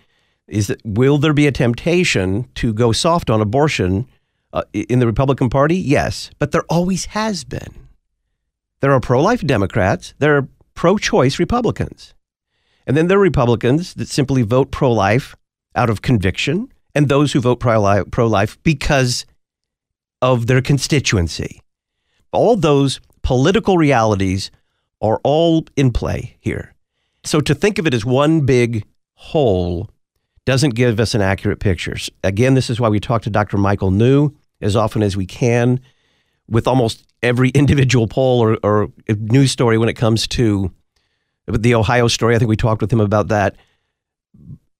Is 0.49 0.67
that 0.67 0.81
will 0.83 1.17
there 1.17 1.33
be 1.33 1.47
a 1.47 1.51
temptation 1.51 2.47
to 2.55 2.73
go 2.73 2.91
soft 2.91 3.29
on 3.29 3.41
abortion 3.41 4.07
uh, 4.51 4.63
in 4.73 4.99
the 4.99 5.05
Republican 5.05 5.49
Party? 5.49 5.75
Yes, 5.75 6.31
but 6.39 6.51
there 6.51 6.63
always 6.69 7.05
has 7.05 7.43
been. 7.43 7.87
There 8.81 8.91
are 8.91 8.99
pro 8.99 9.21
life 9.21 9.41
Democrats, 9.41 10.13
there 10.19 10.37
are 10.37 10.47
pro 10.73 10.97
choice 10.97 11.39
Republicans. 11.39 12.13
And 12.87 12.97
then 12.97 13.07
there 13.07 13.19
are 13.19 13.21
Republicans 13.21 13.93
that 13.95 14.07
simply 14.07 14.41
vote 14.41 14.71
pro 14.71 14.91
life 14.91 15.35
out 15.75 15.89
of 15.89 16.01
conviction, 16.01 16.71
and 16.95 17.07
those 17.07 17.33
who 17.33 17.39
vote 17.39 17.59
pro 17.59 18.27
life 18.27 18.57
because 18.63 19.25
of 20.21 20.47
their 20.47 20.61
constituency. 20.61 21.61
All 22.31 22.55
those 22.55 22.99
political 23.21 23.77
realities 23.77 24.49
are 25.01 25.19
all 25.23 25.65
in 25.75 25.91
play 25.91 26.37
here. 26.39 26.73
So 27.23 27.41
to 27.41 27.53
think 27.53 27.77
of 27.77 27.85
it 27.85 27.93
as 27.93 28.05
one 28.05 28.41
big 28.41 28.85
whole 29.13 29.89
doesn't 30.49 30.71
give 30.71 30.99
us 30.99 31.13
an 31.13 31.21
accurate 31.21 31.59
picture. 31.59 31.95
Again, 32.23 32.55
this 32.55 32.71
is 32.71 32.79
why 32.79 32.89
we 32.89 32.99
talk 32.99 33.21
to 33.21 33.29
Dr. 33.29 33.55
Michael 33.55 33.91
New 33.91 34.31
as 34.61 34.75
often 34.75 35.03
as 35.03 35.15
we 35.15 35.27
can 35.27 35.79
with 36.47 36.67
almost 36.67 37.05
every 37.21 37.49
individual 37.53 38.07
poll 38.07 38.39
or, 38.41 38.57
or 38.63 38.91
news 39.07 39.51
story 39.51 39.77
when 39.77 39.89
it 39.89 39.93
comes 39.93 40.27
to 40.29 40.73
the 41.47 41.75
Ohio 41.75 42.07
story. 42.07 42.33
I 42.35 42.39
think 42.39 42.49
we 42.49 42.55
talked 42.55 42.81
with 42.81 42.91
him 42.91 42.99
about 42.99 43.27
that. 43.27 43.57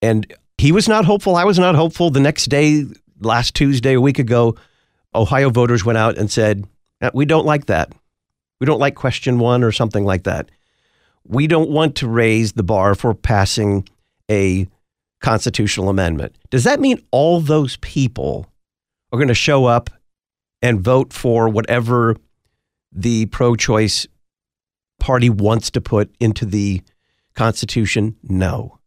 And 0.02 0.34
he 0.58 0.72
was 0.72 0.88
not 0.88 1.06
hopeful. 1.06 1.36
I 1.36 1.44
was 1.44 1.60
not 1.60 1.76
hopeful. 1.76 2.10
The 2.10 2.20
next 2.20 2.46
day, 2.46 2.86
last 3.20 3.54
Tuesday, 3.54 3.94
a 3.94 4.02
week 4.02 4.18
ago, 4.18 4.56
Ohio 5.14 5.52
voters 5.52 5.86
went 5.86 6.00
out 6.00 6.18
and 6.18 6.32
said, 6.32 6.66
uh, 7.00 7.12
We 7.14 7.26
don't 7.26 7.46
like 7.46 7.68
that. 7.68 7.94
We 8.60 8.66
don't 8.66 8.80
like 8.80 8.96
question 8.96 9.38
one 9.38 9.64
or 9.64 9.72
something 9.72 10.04
like 10.04 10.24
that. 10.24 10.50
We 11.26 11.46
don't 11.46 11.70
want 11.70 11.98
to 11.98 12.08
raise 12.08 12.54
the 12.54 12.64
bar 12.64 12.96
for 12.96 13.14
passing 13.14 13.88
a 14.32 14.68
constitutional 15.22 15.90
amendment. 15.90 16.36
Does 16.50 16.64
that 16.64 16.80
mean 16.80 17.02
all 17.12 17.40
those 17.40 17.78
people 17.78 18.48
are 19.12 19.18
going 19.18 19.28
to 19.28 19.34
show 19.34 19.66
up 19.66 19.90
and 20.62 20.82
vote 20.82 21.14
for 21.14 21.50
whatever 21.50 22.16
the 22.92 23.26
pro 23.28 23.56
choice 23.56 24.08
party 25.00 25.30
wants 25.30 25.72
to 25.72 25.82
put 25.82 26.14
into 26.20 26.46
the 26.46 26.82
Constitution? 27.36 28.16
No. 28.24 28.80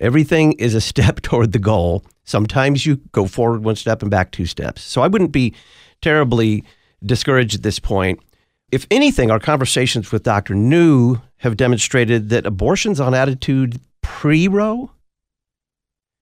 Everything 0.00 0.52
is 0.52 0.74
a 0.74 0.80
step 0.90 1.20
toward 1.20 1.52
the 1.52 1.58
goal. 1.58 2.04
Sometimes 2.24 2.86
you 2.86 2.96
go 3.12 3.26
forward 3.26 3.64
one 3.64 3.76
step 3.76 4.02
and 4.02 4.10
back 4.10 4.30
two 4.30 4.46
steps. 4.46 4.82
So 4.82 5.02
I 5.02 5.08
wouldn't 5.08 5.32
be 5.32 5.54
terribly 6.00 6.64
discouraged 7.04 7.56
at 7.56 7.62
this 7.62 7.78
point. 7.78 8.20
If 8.70 8.86
anything, 8.90 9.30
our 9.30 9.40
conversations 9.40 10.12
with 10.12 10.22
Dr. 10.22 10.54
New 10.54 11.20
have 11.38 11.56
demonstrated 11.56 12.28
that 12.28 12.46
abortion's 12.46 13.00
on 13.00 13.14
attitude 13.14 13.80
pre 14.02 14.46
Roe 14.46 14.90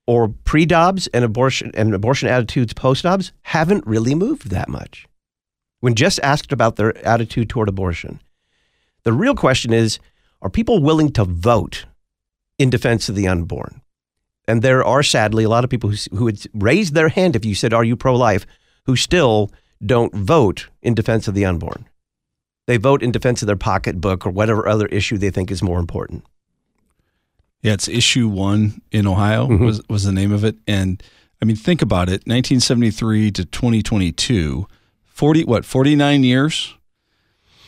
or 0.09 0.29
pre 0.45 0.65
Dobbs 0.65 1.07
and 1.09 1.23
abortion 1.23 1.71
and 1.75 1.95
abortion 1.95 2.31
attitudes 2.31 2.73
post 2.73 3.03
Dobbs 3.03 3.31
haven't 3.43 3.87
really 3.87 4.15
moved 4.15 4.49
that 4.49 4.71
much. 4.71 5.07
When 5.81 5.95
just 5.95 6.19
asked 6.23 6.51
about 6.51 6.77
their 6.77 6.97
attitude 7.07 7.51
toward 7.51 7.69
abortion, 7.69 8.21
the 9.05 9.13
real 9.13 9.35
question 9.35 9.73
is 9.73 9.99
are 10.41 10.49
people 10.49 10.83
willing 10.83 11.13
to 11.13 11.25
vote 11.25 11.85
in 12.59 12.71
defense 12.71 13.11
of 13.11 13.17
the 13.17 13.29
unborn? 13.29 13.83
And 14.49 14.63
there 14.63 14.83
are 14.83 15.03
sadly 15.03 15.45
a 15.45 15.49
lot 15.51 15.63
of 15.63 15.69
people 15.69 15.91
who, 15.91 15.97
who 16.17 16.25
would 16.25 16.43
raise 16.55 16.93
their 16.93 17.11
hand 17.11 17.37
if 17.37 17.45
you 17.45 17.55
said, 17.55 17.75
Are 17.75 17.85
you 17.85 17.95
pro 17.95 18.17
life? 18.17 18.47
who 18.87 18.97
still 18.97 19.53
don't 19.85 20.15
vote 20.15 20.69
in 20.81 20.95
defense 20.95 21.29
of 21.29 21.35
the 21.35 21.45
unborn. 21.45 21.87
They 22.67 22.79
vote 22.79 23.03
in 23.03 23.13
defense 23.13 23.43
of 23.43 23.47
their 23.47 23.55
pocketbook 23.55 24.27
or 24.27 24.31
whatever 24.31 24.67
other 24.67 24.87
issue 24.87 25.19
they 25.19 25.29
think 25.29 25.51
is 25.51 25.63
more 25.63 25.79
important. 25.79 26.25
Yeah, 27.63 27.73
it's 27.73 27.89
issue 27.89 28.29
one 28.29 28.83
in 28.93 29.07
Ohio 29.07 29.47
mm-hmm. 29.47 29.65
was 29.65 29.81
was 29.89 30.05
the 30.05 30.13
name 30.13 30.33
of 30.33 30.45
it, 30.45 30.57
and 30.67 31.03
I 31.43 31.45
mean 31.45 31.57
think 31.57 31.83
about 31.83 32.09
it: 32.09 32.27
1973 32.27 33.33
to 33.33 33.45
2022, 33.45 34.67
40 35.07 35.45
what 35.45 35.65
49 35.65 36.25
years. 36.25 36.75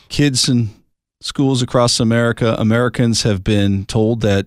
Kids 0.08 0.48
in 0.48 0.70
schools 1.20 1.62
across 1.62 2.00
America, 2.00 2.56
Americans 2.58 3.22
have 3.22 3.44
been 3.44 3.84
told 3.84 4.22
that 4.22 4.46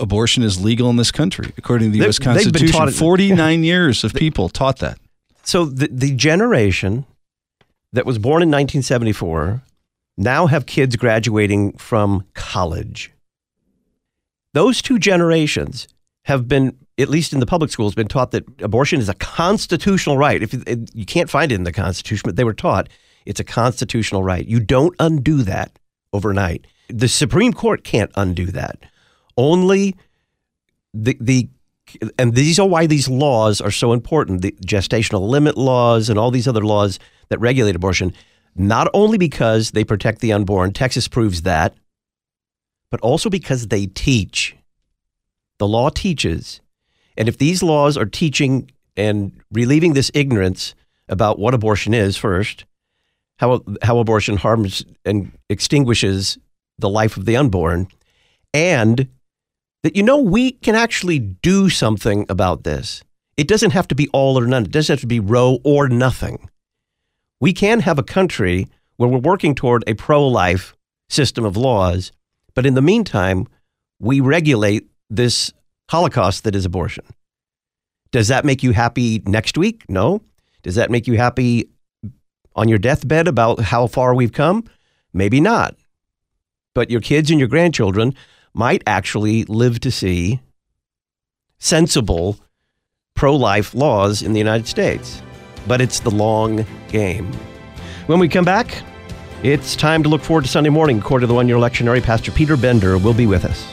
abortion 0.00 0.42
is 0.42 0.62
legal 0.62 0.88
in 0.90 0.96
this 0.96 1.10
country, 1.10 1.52
according 1.56 1.88
to 1.88 1.92
the 1.92 1.98
they, 1.98 2.04
U.S. 2.06 2.18
Constitution. 2.18 2.90
49 2.90 3.64
years 3.64 4.04
of 4.04 4.14
people 4.14 4.48
taught 4.48 4.78
that. 4.78 4.98
So 5.42 5.66
the, 5.66 5.88
the 5.88 6.14
generation 6.14 7.04
that 7.92 8.06
was 8.06 8.18
born 8.18 8.42
in 8.42 8.48
1974 8.48 9.62
now 10.16 10.46
have 10.46 10.66
kids 10.66 10.96
graduating 10.96 11.72
from 11.76 12.24
college 12.34 13.12
those 14.54 14.80
two 14.80 14.98
generations 14.98 15.86
have 16.24 16.48
been, 16.48 16.76
at 16.98 17.08
least 17.08 17.32
in 17.32 17.40
the 17.40 17.46
public 17.46 17.70
schools, 17.70 17.94
been 17.94 18.08
taught 18.08 18.30
that 18.30 18.44
abortion 18.62 19.00
is 19.00 19.08
a 19.08 19.14
constitutional 19.14 20.16
right. 20.16 20.42
If 20.42 20.54
it, 20.54 20.94
you 20.94 21.04
can't 21.04 21.28
find 21.28 21.52
it 21.52 21.56
in 21.56 21.64
the 21.64 21.72
Constitution, 21.72 22.22
but 22.24 22.36
they 22.36 22.44
were 22.44 22.54
taught 22.54 22.88
it's 23.26 23.40
a 23.40 23.44
constitutional 23.44 24.22
right. 24.22 24.46
You 24.46 24.60
don't 24.60 24.94
undo 24.98 25.42
that 25.42 25.78
overnight. 26.12 26.66
The 26.88 27.08
Supreme 27.08 27.52
Court 27.52 27.84
can't 27.84 28.10
undo 28.14 28.46
that. 28.46 28.78
Only 29.36 29.96
the 30.92 31.16
the 31.20 31.48
and 32.18 32.34
these 32.34 32.58
are 32.58 32.66
why 32.66 32.86
these 32.86 33.08
laws 33.08 33.60
are 33.60 33.70
so 33.70 33.92
important. 33.92 34.42
The 34.42 34.54
gestational 34.64 35.28
limit 35.28 35.56
laws 35.56 36.08
and 36.08 36.18
all 36.18 36.30
these 36.30 36.48
other 36.48 36.64
laws 36.64 36.98
that 37.28 37.40
regulate 37.40 37.76
abortion, 37.76 38.12
not 38.54 38.88
only 38.94 39.18
because 39.18 39.72
they 39.72 39.84
protect 39.84 40.20
the 40.20 40.32
unborn, 40.32 40.72
Texas 40.72 41.08
proves 41.08 41.42
that, 41.42 41.74
but 42.94 43.00
also 43.00 43.28
because 43.28 43.66
they 43.66 43.86
teach. 43.86 44.54
The 45.58 45.66
law 45.66 45.88
teaches. 45.88 46.60
And 47.16 47.28
if 47.28 47.38
these 47.38 47.60
laws 47.60 47.96
are 47.96 48.04
teaching 48.04 48.70
and 48.96 49.32
relieving 49.50 49.94
this 49.94 50.12
ignorance 50.14 50.76
about 51.08 51.40
what 51.40 51.54
abortion 51.54 51.92
is, 51.92 52.16
first, 52.16 52.66
how, 53.40 53.64
how 53.82 53.98
abortion 53.98 54.36
harms 54.36 54.84
and 55.04 55.32
extinguishes 55.50 56.38
the 56.78 56.88
life 56.88 57.16
of 57.16 57.24
the 57.24 57.36
unborn, 57.36 57.88
and 58.52 59.08
that 59.82 59.96
you 59.96 60.04
know 60.04 60.18
we 60.18 60.52
can 60.52 60.76
actually 60.76 61.18
do 61.18 61.68
something 61.68 62.26
about 62.28 62.62
this. 62.62 63.02
It 63.36 63.48
doesn't 63.48 63.72
have 63.72 63.88
to 63.88 63.96
be 63.96 64.08
all 64.12 64.38
or 64.38 64.46
none. 64.46 64.66
It 64.66 64.70
doesn't 64.70 64.92
have 64.92 65.00
to 65.00 65.08
be 65.08 65.18
Roe 65.18 65.58
or 65.64 65.88
nothing. 65.88 66.48
We 67.40 67.54
can 67.54 67.80
have 67.80 67.98
a 67.98 68.04
country 68.04 68.68
where 68.98 69.08
we're 69.08 69.18
working 69.18 69.56
toward 69.56 69.82
a 69.88 69.94
pro 69.94 70.24
life 70.28 70.76
system 71.08 71.44
of 71.44 71.56
laws 71.56 72.12
but 72.54 72.66
in 72.66 72.74
the 72.74 72.82
meantime, 72.82 73.46
we 73.98 74.20
regulate 74.20 74.86
this 75.10 75.52
holocaust 75.90 76.44
that 76.44 76.54
is 76.54 76.64
abortion. 76.64 77.04
Does 78.10 78.28
that 78.28 78.44
make 78.44 78.62
you 78.62 78.72
happy 78.72 79.22
next 79.26 79.58
week? 79.58 79.84
No. 79.88 80.22
Does 80.62 80.76
that 80.76 80.90
make 80.90 81.06
you 81.06 81.16
happy 81.16 81.68
on 82.54 82.68
your 82.68 82.78
deathbed 82.78 83.26
about 83.26 83.60
how 83.60 83.86
far 83.86 84.14
we've 84.14 84.32
come? 84.32 84.64
Maybe 85.12 85.40
not. 85.40 85.76
But 86.74 86.90
your 86.90 87.00
kids 87.00 87.30
and 87.30 87.38
your 87.38 87.48
grandchildren 87.48 88.14
might 88.52 88.82
actually 88.86 89.44
live 89.44 89.80
to 89.80 89.90
see 89.90 90.40
sensible 91.58 92.38
pro 93.14 93.34
life 93.34 93.74
laws 93.74 94.22
in 94.22 94.32
the 94.32 94.38
United 94.38 94.66
States. 94.66 95.22
But 95.66 95.80
it's 95.80 96.00
the 96.00 96.10
long 96.10 96.64
game. 96.88 97.32
When 98.06 98.18
we 98.18 98.28
come 98.28 98.44
back, 98.44 98.82
it's 99.44 99.76
time 99.76 100.02
to 100.02 100.08
look 100.08 100.22
forward 100.22 100.42
to 100.42 100.48
Sunday 100.48 100.70
morning. 100.70 100.98
According 100.98 101.24
to 101.24 101.26
the 101.26 101.34
one 101.34 101.46
year 101.46 101.58
lectionary, 101.58 102.02
Pastor 102.02 102.32
Peter 102.32 102.56
Bender 102.56 102.96
will 102.96 103.12
be 103.12 103.26
with 103.26 103.44
us. 103.44 103.66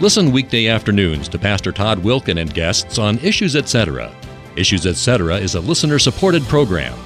Listen 0.00 0.30
weekday 0.30 0.68
afternoons 0.68 1.28
to 1.28 1.38
Pastor 1.38 1.72
Todd 1.72 1.98
Wilken 1.98 2.40
and 2.40 2.54
guests 2.54 2.96
on 2.96 3.18
Issues 3.18 3.56
Etc. 3.56 4.14
Issues 4.54 4.86
Etc. 4.86 5.36
is 5.36 5.56
a 5.56 5.60
listener 5.60 5.98
supported 5.98 6.44
program. 6.44 6.96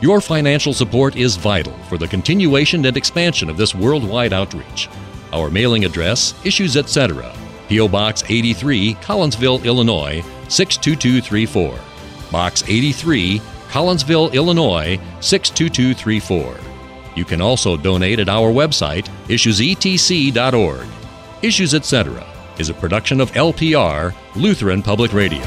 Your 0.00 0.20
financial 0.20 0.74
support 0.74 1.14
is 1.14 1.36
vital 1.36 1.72
for 1.84 1.98
the 1.98 2.08
continuation 2.08 2.84
and 2.84 2.96
expansion 2.96 3.48
of 3.48 3.56
this 3.56 3.76
worldwide 3.76 4.32
outreach. 4.32 4.88
Our 5.32 5.50
mailing 5.50 5.84
address, 5.84 6.34
Issues 6.44 6.76
Etc., 6.76 7.32
P.O. 7.68 7.86
Box 7.86 8.24
83, 8.28 8.94
Collinsville, 8.94 9.64
Illinois 9.64 10.22
62234. 10.52 11.78
Box 12.30 12.62
83, 12.66 13.40
Collinsville, 13.68 14.32
Illinois 14.32 14.98
62234. 15.20 16.56
You 17.16 17.24
can 17.24 17.40
also 17.40 17.76
donate 17.76 18.18
at 18.18 18.28
our 18.28 18.50
website, 18.52 19.08
issuesetc.org. 19.28 20.86
Issues 21.42 21.74
Etc. 21.74 22.26
is 22.58 22.68
a 22.68 22.74
production 22.74 23.20
of 23.20 23.32
LPR, 23.32 24.14
Lutheran 24.36 24.82
Public 24.82 25.12
Radio. 25.12 25.42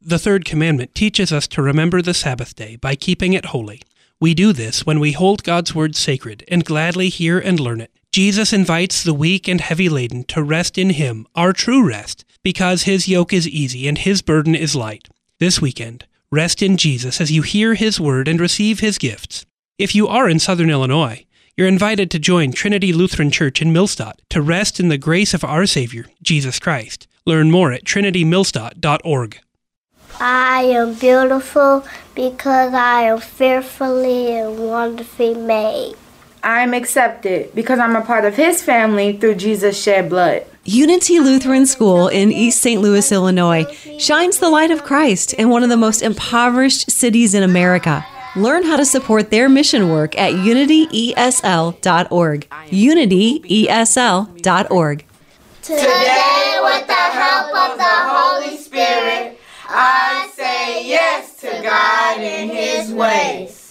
The 0.00 0.18
third 0.18 0.44
commandment 0.44 0.94
teaches 0.94 1.32
us 1.32 1.46
to 1.48 1.62
remember 1.62 2.02
the 2.02 2.12
Sabbath 2.12 2.56
day 2.56 2.76
by 2.76 2.96
keeping 2.96 3.32
it 3.34 3.46
holy. 3.46 3.80
We 4.20 4.34
do 4.34 4.52
this 4.52 4.84
when 4.84 4.98
we 4.98 5.12
hold 5.12 5.44
God's 5.44 5.74
word 5.74 5.94
sacred 5.94 6.44
and 6.48 6.64
gladly 6.64 7.08
hear 7.08 7.38
and 7.38 7.60
learn 7.60 7.80
it. 7.80 7.92
Jesus 8.12 8.52
invites 8.52 9.02
the 9.02 9.14
weak 9.14 9.48
and 9.48 9.58
heavy 9.58 9.88
laden 9.88 10.24
to 10.24 10.42
rest 10.42 10.76
in 10.76 10.90
Him, 10.90 11.26
our 11.34 11.54
true 11.54 11.82
rest, 11.82 12.26
because 12.42 12.82
His 12.82 13.08
yoke 13.08 13.32
is 13.32 13.48
easy 13.48 13.88
and 13.88 13.96
His 13.96 14.20
burden 14.20 14.54
is 14.54 14.76
light. 14.76 15.08
This 15.38 15.62
weekend, 15.62 16.04
rest 16.30 16.60
in 16.60 16.76
Jesus 16.76 17.22
as 17.22 17.32
you 17.32 17.40
hear 17.40 17.72
His 17.72 17.98
word 17.98 18.28
and 18.28 18.38
receive 18.38 18.80
His 18.80 18.98
gifts. 18.98 19.46
If 19.78 19.94
you 19.94 20.08
are 20.08 20.28
in 20.28 20.38
Southern 20.38 20.68
Illinois, 20.68 21.24
you're 21.56 21.66
invited 21.66 22.10
to 22.10 22.18
join 22.18 22.52
Trinity 22.52 22.92
Lutheran 22.92 23.30
Church 23.30 23.62
in 23.62 23.72
Millstadt 23.72 24.18
to 24.28 24.42
rest 24.42 24.78
in 24.78 24.88
the 24.88 24.98
grace 24.98 25.32
of 25.32 25.42
our 25.42 25.64
Savior, 25.64 26.04
Jesus 26.22 26.58
Christ. 26.58 27.06
Learn 27.24 27.50
more 27.50 27.72
at 27.72 27.84
trinitymillstadt.org. 27.84 29.38
I 30.20 30.64
am 30.64 30.92
beautiful 30.92 31.86
because 32.14 32.74
I 32.74 33.04
am 33.04 33.20
fearfully 33.20 34.36
and 34.36 34.58
wonderfully 34.58 35.32
made. 35.32 35.94
I'm 36.44 36.74
accepted 36.74 37.54
because 37.54 37.78
I'm 37.78 37.94
a 37.94 38.02
part 38.02 38.24
of 38.24 38.34
His 38.36 38.62
family 38.62 39.16
through 39.16 39.36
Jesus' 39.36 39.80
shed 39.80 40.08
blood. 40.08 40.44
Unity 40.64 41.20
Lutheran 41.20 41.66
School 41.66 42.08
in 42.08 42.32
East 42.32 42.60
St. 42.60 42.80
Louis, 42.80 43.10
Illinois, 43.10 43.64
shines 43.98 44.38
the 44.38 44.48
light 44.48 44.70
of 44.70 44.84
Christ 44.84 45.32
in 45.34 45.50
one 45.50 45.62
of 45.62 45.68
the 45.68 45.76
most 45.76 46.02
impoverished 46.02 46.90
cities 46.90 47.34
in 47.34 47.42
America. 47.42 48.04
Learn 48.34 48.62
how 48.62 48.76
to 48.76 48.84
support 48.84 49.30
their 49.30 49.48
mission 49.48 49.90
work 49.90 50.16
at 50.18 50.32
unityesl.org. 50.32 52.48
Unityesl.org. 52.70 55.04
Today, 55.62 56.58
with 56.62 56.86
the 56.86 56.92
help 56.92 57.54
of 57.54 57.76
the 57.76 57.84
Holy 57.84 58.56
Spirit, 58.56 59.38
I 59.68 60.30
say 60.34 60.88
yes 60.88 61.36
to 61.40 61.50
God 61.62 62.18
and 62.20 62.50
His 62.50 62.90
ways. 62.92 63.61